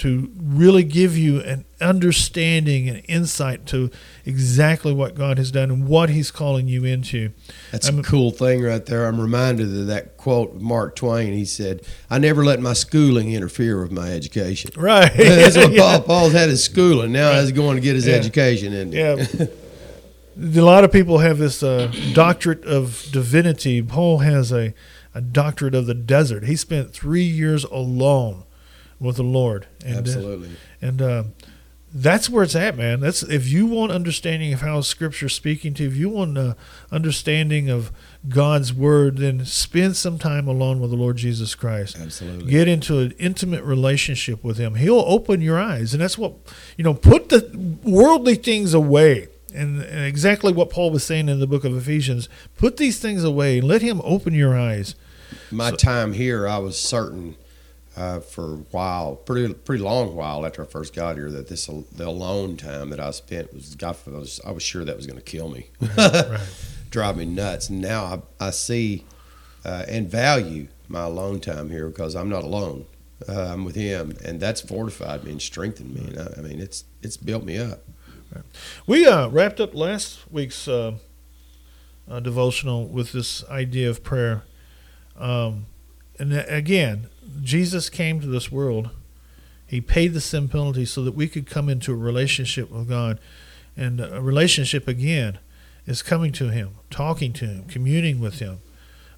to 0.01 0.31
really 0.35 0.83
give 0.83 1.15
you 1.15 1.41
an 1.41 1.63
understanding 1.79 2.89
and 2.89 3.03
insight 3.07 3.67
to 3.67 3.91
exactly 4.25 4.91
what 4.91 5.13
God 5.13 5.37
has 5.37 5.51
done 5.51 5.69
and 5.69 5.87
what 5.87 6.09
He's 6.09 6.31
calling 6.31 6.67
you 6.67 6.83
into. 6.83 7.29
That's 7.71 7.87
I'm, 7.87 7.99
a 7.99 8.01
cool 8.01 8.31
thing 8.31 8.63
right 8.63 8.83
there. 8.83 9.05
I'm 9.05 9.21
reminded 9.21 9.67
of 9.67 9.85
that 9.87 10.17
quote 10.17 10.55
of 10.55 10.61
Mark 10.63 10.95
Twain. 10.95 11.33
He 11.33 11.45
said, 11.45 11.85
I 12.09 12.17
never 12.17 12.43
let 12.43 12.59
my 12.59 12.73
schooling 12.73 13.31
interfere 13.31 13.79
with 13.79 13.91
my 13.91 14.11
education. 14.11 14.71
Right. 14.75 15.13
That's 15.15 15.55
what 15.55 15.71
yeah. 15.71 15.81
Paul, 15.81 16.01
Paul's 16.01 16.33
had 16.33 16.49
his 16.49 16.63
schooling. 16.63 17.11
Now 17.11 17.29
right. 17.29 17.41
he's 17.41 17.51
going 17.51 17.75
to 17.75 17.81
get 17.81 17.93
his 17.93 18.07
yeah. 18.07 18.15
education. 18.15 18.73
And 18.73 18.91
yeah. 18.95 19.23
a 20.41 20.65
lot 20.65 20.83
of 20.83 20.91
people 20.91 21.19
have 21.19 21.37
this 21.37 21.61
uh, 21.61 21.93
doctorate 22.13 22.65
of 22.65 23.05
divinity. 23.11 23.83
Paul 23.83 24.17
has 24.19 24.51
a, 24.51 24.73
a 25.13 25.21
doctorate 25.21 25.75
of 25.75 25.85
the 25.85 25.93
desert. 25.93 26.45
He 26.45 26.55
spent 26.55 26.91
three 26.91 27.21
years 27.21 27.65
alone 27.65 28.45
with 29.01 29.17
the 29.17 29.23
Lord. 29.23 29.67
And, 29.83 29.95
uh, 29.95 29.99
Absolutely. 29.99 30.49
Uh, 30.49 30.85
and 30.87 31.01
uh, 31.01 31.23
that's 31.93 32.29
where 32.29 32.43
it's 32.43 32.55
at, 32.55 32.77
man. 32.77 33.01
That's 33.01 33.23
if 33.23 33.49
you 33.49 33.65
want 33.65 33.91
understanding 33.91 34.53
of 34.53 34.61
how 34.61 34.79
Scripture's 34.81 35.33
speaking 35.33 35.73
to 35.73 35.83
you, 35.83 35.89
if 35.89 35.95
you 35.95 36.09
want 36.09 36.37
uh, 36.37 36.53
understanding 36.91 37.69
of 37.69 37.91
God's 38.29 38.73
word, 38.73 39.17
then 39.17 39.43
spend 39.45 39.97
some 39.97 40.17
time 40.17 40.47
alone 40.47 40.79
with 40.79 40.91
the 40.91 40.95
Lord 40.95 41.17
Jesus 41.17 41.53
Christ. 41.55 41.99
Absolutely. 41.99 42.49
Get 42.49 42.67
into 42.67 42.99
an 42.99 43.13
intimate 43.19 43.63
relationship 43.63 44.43
with 44.43 44.57
Him. 44.57 44.75
He'll 44.75 45.03
open 45.05 45.41
your 45.41 45.59
eyes, 45.59 45.93
and 45.93 46.01
that's 46.01 46.17
what 46.17 46.33
you 46.77 46.83
know. 46.83 46.93
Put 46.93 47.29
the 47.29 47.77
worldly 47.83 48.35
things 48.35 48.73
away. 48.73 49.27
And, 49.53 49.81
and 49.81 50.05
exactly 50.05 50.53
what 50.53 50.69
Paul 50.69 50.91
was 50.91 51.03
saying 51.03 51.27
in 51.27 51.41
the 51.41 51.47
book 51.47 51.65
of 51.65 51.75
Ephesians. 51.75 52.29
Put 52.55 52.77
these 52.77 53.01
things 53.01 53.25
away 53.25 53.57
and 53.57 53.67
let 53.67 53.81
Him 53.81 53.99
open 54.05 54.33
your 54.33 54.57
eyes. 54.57 54.95
My 55.51 55.71
time 55.71 56.13
here, 56.13 56.47
I 56.47 56.57
was 56.57 56.79
certain 56.79 57.35
uh, 57.97 58.19
for 58.19 58.53
a 58.53 58.57
while, 58.71 59.15
pretty 59.15 59.53
pretty 59.53 59.83
long 59.83 60.15
while 60.15 60.45
after 60.45 60.63
I 60.63 60.65
first 60.65 60.93
got 60.95 61.15
here, 61.17 61.29
that 61.31 61.47
this 61.49 61.65
the 61.65 62.07
alone 62.07 62.57
time 62.57 62.89
that 62.91 62.99
I 62.99 63.11
spent 63.11 63.53
was 63.53 63.75
God. 63.75 63.97
I 64.07 64.11
was, 64.11 64.39
I 64.45 64.51
was 64.51 64.63
sure 64.63 64.85
that 64.85 64.95
was 64.95 65.05
going 65.07 65.19
to 65.19 65.23
kill 65.25 65.49
me, 65.49 65.69
Right. 65.97 66.39
drive 66.89 67.17
me 67.17 67.25
nuts. 67.25 67.69
And 67.69 67.81
now 67.81 68.23
I, 68.39 68.47
I 68.47 68.49
see 68.51 69.05
uh, 69.65 69.85
and 69.87 70.09
value 70.09 70.67
my 70.87 71.03
alone 71.03 71.39
time 71.39 71.69
here 71.69 71.87
because 71.89 72.15
I'm 72.15 72.29
not 72.29 72.43
alone. 72.43 72.85
Uh, 73.29 73.49
I'm 73.53 73.65
with 73.65 73.75
Him, 73.75 74.17
and 74.25 74.39
that's 74.39 74.61
fortified 74.61 75.23
me 75.23 75.31
and 75.31 75.41
strengthened 75.41 75.93
me. 75.93 76.01
And 76.07 76.19
I, 76.19 76.33
I 76.37 76.41
mean, 76.41 76.59
it's 76.59 76.85
it's 77.03 77.17
built 77.17 77.43
me 77.43 77.57
up. 77.57 77.81
We 78.87 79.05
uh, 79.05 79.27
wrapped 79.27 79.59
up 79.59 79.75
last 79.75 80.19
week's 80.31 80.65
uh, 80.67 80.93
uh, 82.09 82.19
devotional 82.21 82.87
with 82.87 83.11
this 83.11 83.43
idea 83.49 83.89
of 83.89 84.03
prayer. 84.03 84.43
Um, 85.17 85.65
and 86.17 86.33
again, 86.33 87.09
Jesus 87.41 87.89
came 87.89 88.19
to 88.19 88.27
this 88.27 88.51
world. 88.51 88.89
He 89.67 89.81
paid 89.81 90.13
the 90.13 90.21
sin 90.21 90.47
penalty 90.47 90.85
so 90.85 91.03
that 91.03 91.15
we 91.15 91.27
could 91.27 91.45
come 91.47 91.69
into 91.69 91.93
a 91.93 91.95
relationship 91.95 92.71
with 92.71 92.89
God. 92.89 93.19
And 93.77 94.01
a 94.01 94.21
relationship, 94.21 94.87
again, 94.87 95.39
is 95.85 96.01
coming 96.01 96.31
to 96.33 96.49
Him, 96.49 96.75
talking 96.89 97.31
to 97.33 97.45
Him, 97.45 97.63
communing 97.67 98.19
with 98.19 98.39
Him. 98.39 98.59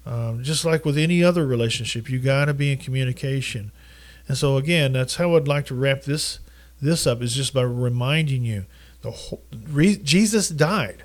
Um, 0.06 0.42
just 0.42 0.64
like 0.64 0.84
with 0.84 0.98
any 0.98 1.24
other 1.24 1.46
relationship, 1.46 2.08
you 2.10 2.18
got 2.18 2.44
to 2.44 2.54
be 2.54 2.72
in 2.72 2.78
communication. 2.78 3.72
And 4.28 4.36
so, 4.36 4.56
again, 4.56 4.92
that's 4.92 5.16
how 5.16 5.34
I'd 5.34 5.48
like 5.48 5.66
to 5.66 5.74
wrap 5.74 6.02
this 6.02 6.40
this 6.80 7.06
up 7.06 7.22
is 7.22 7.34
just 7.34 7.54
by 7.54 7.62
reminding 7.62 8.44
you 8.44 8.66
the 9.02 9.10
whole, 9.10 9.42
re, 9.68 9.96
Jesus 9.96 10.48
died 10.48 11.04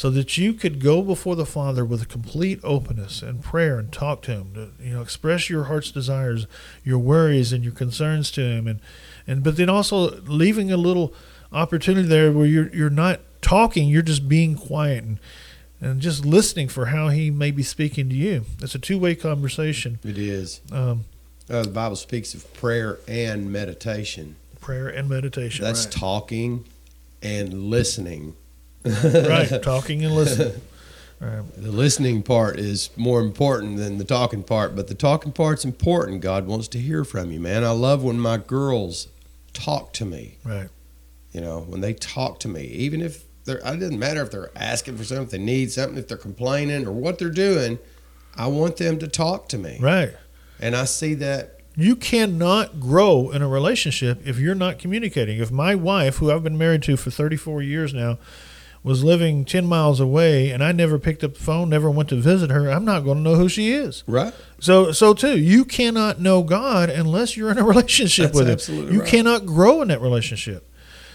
so 0.00 0.08
that 0.08 0.38
you 0.38 0.54
could 0.54 0.80
go 0.80 1.02
before 1.02 1.36
the 1.36 1.44
Father 1.44 1.84
with 1.84 2.00
a 2.00 2.06
complete 2.06 2.58
openness 2.64 3.20
and 3.20 3.42
prayer 3.42 3.78
and 3.78 3.92
talk 3.92 4.22
to 4.22 4.30
Him. 4.30 4.54
To, 4.54 4.70
you 4.82 4.94
know, 4.94 5.02
express 5.02 5.50
your 5.50 5.64
heart's 5.64 5.90
desires, 5.90 6.46
your 6.82 6.98
worries, 6.98 7.52
and 7.52 7.62
your 7.62 7.74
concerns 7.74 8.30
to 8.30 8.40
Him, 8.40 8.66
and 8.66 8.80
and 9.26 9.44
but 9.44 9.58
then 9.58 9.68
also 9.68 10.22
leaving 10.22 10.72
a 10.72 10.78
little 10.78 11.12
opportunity 11.52 12.08
there 12.08 12.32
where 12.32 12.46
you're 12.46 12.74
you're 12.74 12.88
not 12.88 13.20
talking, 13.42 13.90
you're 13.90 14.00
just 14.00 14.26
being 14.26 14.56
quiet 14.56 15.04
and 15.04 15.18
and 15.82 16.00
just 16.00 16.24
listening 16.24 16.68
for 16.68 16.86
how 16.86 17.08
He 17.08 17.30
may 17.30 17.50
be 17.50 17.62
speaking 17.62 18.08
to 18.08 18.14
you. 18.14 18.46
It's 18.62 18.74
a 18.74 18.78
two 18.78 18.98
way 18.98 19.14
conversation. 19.14 19.98
It 20.02 20.16
is. 20.16 20.62
Um, 20.72 21.04
Uh, 21.50 21.64
the 21.64 21.68
Bible 21.68 21.96
speaks 21.96 22.32
of 22.32 22.50
prayer 22.54 23.00
and 23.06 23.52
meditation. 23.52 24.36
prayer 24.62 24.88
and 24.88 25.10
meditation. 25.10 25.62
That's 25.62 25.84
right. 25.84 25.92
talking 25.92 26.64
and 27.20 27.64
listening. 27.68 28.34
Right. 28.84 29.62
Talking 29.62 30.04
and 30.04 30.14
listening. 30.14 30.60
Right. 31.20 31.42
The 31.54 31.70
listening 31.70 32.22
part 32.22 32.58
is 32.58 32.88
more 32.96 33.20
important 33.20 33.76
than 33.76 33.98
the 33.98 34.04
talking 34.04 34.42
part, 34.42 34.74
but 34.74 34.88
the 34.88 34.94
talking 34.94 35.32
part's 35.32 35.66
important. 35.66 36.22
God 36.22 36.46
wants 36.46 36.66
to 36.68 36.78
hear 36.78 37.04
from 37.04 37.30
you, 37.30 37.38
man. 37.38 37.62
I 37.62 37.72
love 37.72 38.02
when 38.02 38.18
my 38.18 38.38
girls 38.38 39.08
talk 39.52 39.92
to 39.94 40.06
me. 40.06 40.38
Right. 40.42 40.70
You 41.32 41.42
know, 41.42 41.60
when 41.60 41.82
they 41.82 41.92
talk 41.92 42.40
to 42.40 42.48
me, 42.48 42.62
even 42.62 43.02
if 43.02 43.24
they're, 43.44 43.58
it 43.58 43.80
doesn't 43.80 43.98
matter 43.98 44.22
if 44.22 44.30
they're 44.30 44.50
asking 44.56 44.96
for 44.96 45.04
something, 45.04 45.24
if 45.24 45.30
they 45.30 45.38
need 45.38 45.70
something, 45.70 45.98
if 45.98 46.08
they're 46.08 46.16
complaining 46.16 46.86
or 46.86 46.92
what 46.92 47.18
they're 47.18 47.28
doing, 47.28 47.78
I 48.34 48.46
want 48.46 48.78
them 48.78 48.98
to 49.00 49.06
talk 49.06 49.50
to 49.50 49.58
me. 49.58 49.76
Right. 49.78 50.14
And 50.58 50.74
I 50.74 50.86
see 50.86 51.12
that 51.16 51.60
You 51.76 51.96
cannot 51.96 52.80
grow 52.80 53.28
in 53.30 53.42
a 53.42 53.48
relationship 53.48 54.26
if 54.26 54.38
you're 54.38 54.54
not 54.54 54.78
communicating. 54.78 55.38
If 55.38 55.50
my 55.50 55.74
wife, 55.74 56.16
who 56.16 56.30
I've 56.32 56.42
been 56.42 56.56
married 56.56 56.82
to 56.84 56.96
for 56.96 57.10
34 57.10 57.60
years 57.60 57.92
now, 57.92 58.16
was 58.82 59.04
living 59.04 59.44
10 59.44 59.66
miles 59.66 60.00
away 60.00 60.50
and 60.50 60.64
I 60.64 60.72
never 60.72 60.98
picked 60.98 61.22
up 61.22 61.34
the 61.34 61.40
phone, 61.40 61.68
never 61.68 61.90
went 61.90 62.08
to 62.10 62.16
visit 62.16 62.50
her, 62.50 62.70
I'm 62.70 62.84
not 62.84 63.04
going 63.04 63.18
to 63.18 63.22
know 63.22 63.34
who 63.36 63.48
she 63.48 63.72
is. 63.72 64.02
right. 64.06 64.32
So, 64.58 64.92
so 64.92 65.12
too, 65.14 65.38
you 65.38 65.64
cannot 65.64 66.20
know 66.20 66.42
God 66.42 66.88
unless 66.90 67.36
you're 67.36 67.50
in 67.50 67.58
a 67.58 67.64
relationship 67.74 68.26
That's 68.26 68.38
with 68.38 68.46
Him. 68.48 68.52
absolutely 68.54 68.94
You 68.94 69.00
right. 69.00 69.08
cannot 69.08 69.46
grow 69.46 69.82
in 69.82 69.88
that 69.88 70.00
relationship. 70.00 70.66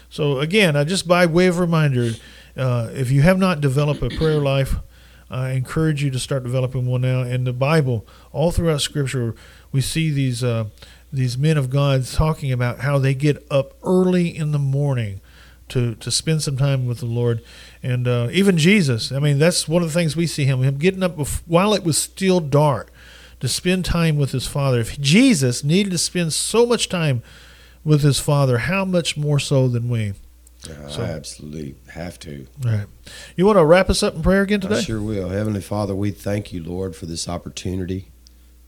So, 0.08 0.38
again, 0.38 0.76
I 0.76 0.84
just 0.84 1.08
by 1.08 1.26
way 1.26 1.48
of 1.48 1.58
reminder, 1.58 2.12
uh, 2.56 2.90
if 2.92 3.10
you 3.10 3.22
have 3.22 3.38
not 3.38 3.60
developed 3.60 4.02
a 4.02 4.08
prayer 4.10 4.38
life, 4.38 4.76
I 5.28 5.50
encourage 5.50 6.04
you 6.04 6.10
to 6.12 6.18
start 6.20 6.44
developing 6.44 6.86
one 6.86 7.00
now. 7.00 7.22
In 7.22 7.42
the 7.42 7.52
Bible, 7.52 8.06
all 8.32 8.52
throughout 8.52 8.80
Scripture, 8.80 9.34
we 9.72 9.80
see 9.80 10.10
these 10.10 10.44
uh, 10.44 10.66
these 11.12 11.36
men 11.36 11.56
of 11.56 11.70
God 11.70 12.06
talking 12.06 12.52
about 12.52 12.80
how 12.80 12.98
they 12.98 13.14
get 13.14 13.44
up 13.50 13.74
early 13.82 14.28
in 14.36 14.52
the 14.52 14.58
morning 14.60 15.20
to 15.68 15.94
to 15.96 16.10
spend 16.10 16.42
some 16.42 16.56
time 16.56 16.86
with 16.86 16.98
the 16.98 17.06
Lord, 17.06 17.42
and 17.82 18.06
uh, 18.06 18.28
even 18.32 18.56
Jesus. 18.58 19.10
I 19.12 19.18
mean, 19.18 19.38
that's 19.38 19.66
one 19.68 19.82
of 19.82 19.88
the 19.88 19.94
things 19.94 20.16
we 20.16 20.26
see 20.26 20.44
him 20.44 20.62
him 20.62 20.78
getting 20.78 21.02
up 21.02 21.16
bef- 21.16 21.42
while 21.46 21.74
it 21.74 21.84
was 21.84 21.98
still 21.98 22.40
dark 22.40 22.92
to 23.40 23.48
spend 23.48 23.84
time 23.84 24.16
with 24.16 24.32
his 24.32 24.46
Father. 24.46 24.80
If 24.80 25.00
Jesus 25.00 25.62
needed 25.64 25.90
to 25.90 25.98
spend 25.98 26.32
so 26.32 26.64
much 26.66 26.88
time 26.88 27.22
with 27.84 28.02
his 28.02 28.18
Father, 28.18 28.58
how 28.58 28.84
much 28.84 29.16
more 29.16 29.38
so 29.38 29.68
than 29.68 29.88
we? 29.88 30.14
Uh, 30.68 30.88
So- 30.88 31.02
I 31.02 31.06
absolutely 31.06 31.74
have 31.88 32.18
to. 32.20 32.46
All 32.64 32.72
right. 32.72 32.86
You 33.36 33.46
want 33.46 33.58
to 33.58 33.64
wrap 33.64 33.90
us 33.90 34.02
up 34.02 34.14
in 34.14 34.22
prayer 34.22 34.42
again 34.42 34.60
today? 34.60 34.78
I 34.78 34.82
sure 34.82 35.00
will. 35.02 35.28
Heavenly 35.28 35.60
Father, 35.60 35.94
we 35.94 36.10
thank 36.10 36.52
you, 36.52 36.62
Lord, 36.64 36.96
for 36.96 37.06
this 37.06 37.28
opportunity. 37.28 38.10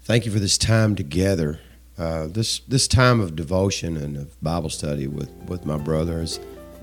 Thank 0.02 0.24
you 0.26 0.32
for 0.32 0.38
this 0.38 0.58
time 0.58 0.94
together. 0.94 1.61
Uh, 1.98 2.28
this 2.28 2.61
this 2.61 2.87
time 2.87 3.20
of 3.20 3.34
devotion 3.34 3.96
and 3.96 4.16
of 4.16 4.40
Bible 4.40 4.70
study 4.70 5.08
with, 5.08 5.30
with 5.48 5.66
my 5.66 5.76
brother 5.76 6.20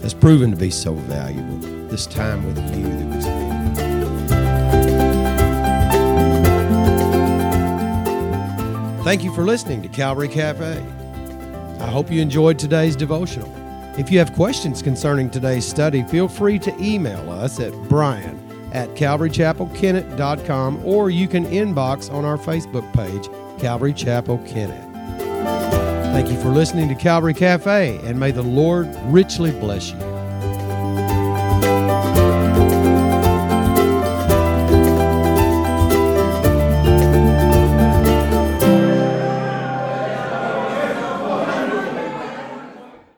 has, 0.01 0.13
proven 0.13 0.51
to 0.51 0.57
be 0.57 0.69
so 0.69 0.93
valuable. 0.93 1.57
This 1.87 2.05
time 2.05 2.45
with 2.45 2.57
you 2.75 2.83
that 2.83 3.15
we 3.15 3.21
spend. 3.21 3.55
Thank 9.03 9.23
you 9.23 9.33
for 9.35 9.43
listening 9.43 9.81
to 9.83 9.87
Calvary 9.87 10.27
Cafe. 10.27 10.83
I 11.79 11.87
hope 11.87 12.11
you 12.11 12.21
enjoyed 12.21 12.57
today's 12.57 12.95
devotional. 12.95 13.51
If 13.99 14.11
you 14.11 14.17
have 14.19 14.33
questions 14.33 14.81
concerning 14.81 15.29
today's 15.29 15.65
study, 15.65 16.03
feel 16.03 16.27
free 16.27 16.57
to 16.59 16.75
email 16.83 17.29
us 17.29 17.59
at 17.59 17.71
brian 17.87 18.39
at 18.73 18.89
calvarychapelkennett.com 18.89 20.85
or 20.85 21.09
you 21.09 21.27
can 21.27 21.45
inbox 21.45 22.11
on 22.11 22.25
our 22.25 22.37
Facebook 22.37 22.91
page, 22.93 23.29
Calvary 23.61 23.93
Chapel 23.93 24.39
Kennett. 24.39 24.94
Thank 26.15 26.31
you 26.31 26.39
for 26.39 26.47
listening 26.47 26.87
to 26.87 26.95
Calvary 26.95 27.33
Cafe, 27.33 27.99
and 28.05 28.17
may 28.17 28.31
the 28.31 28.41
Lord 28.41 28.87
richly 29.07 29.51
bless 29.51 29.91
you. 29.91 30.14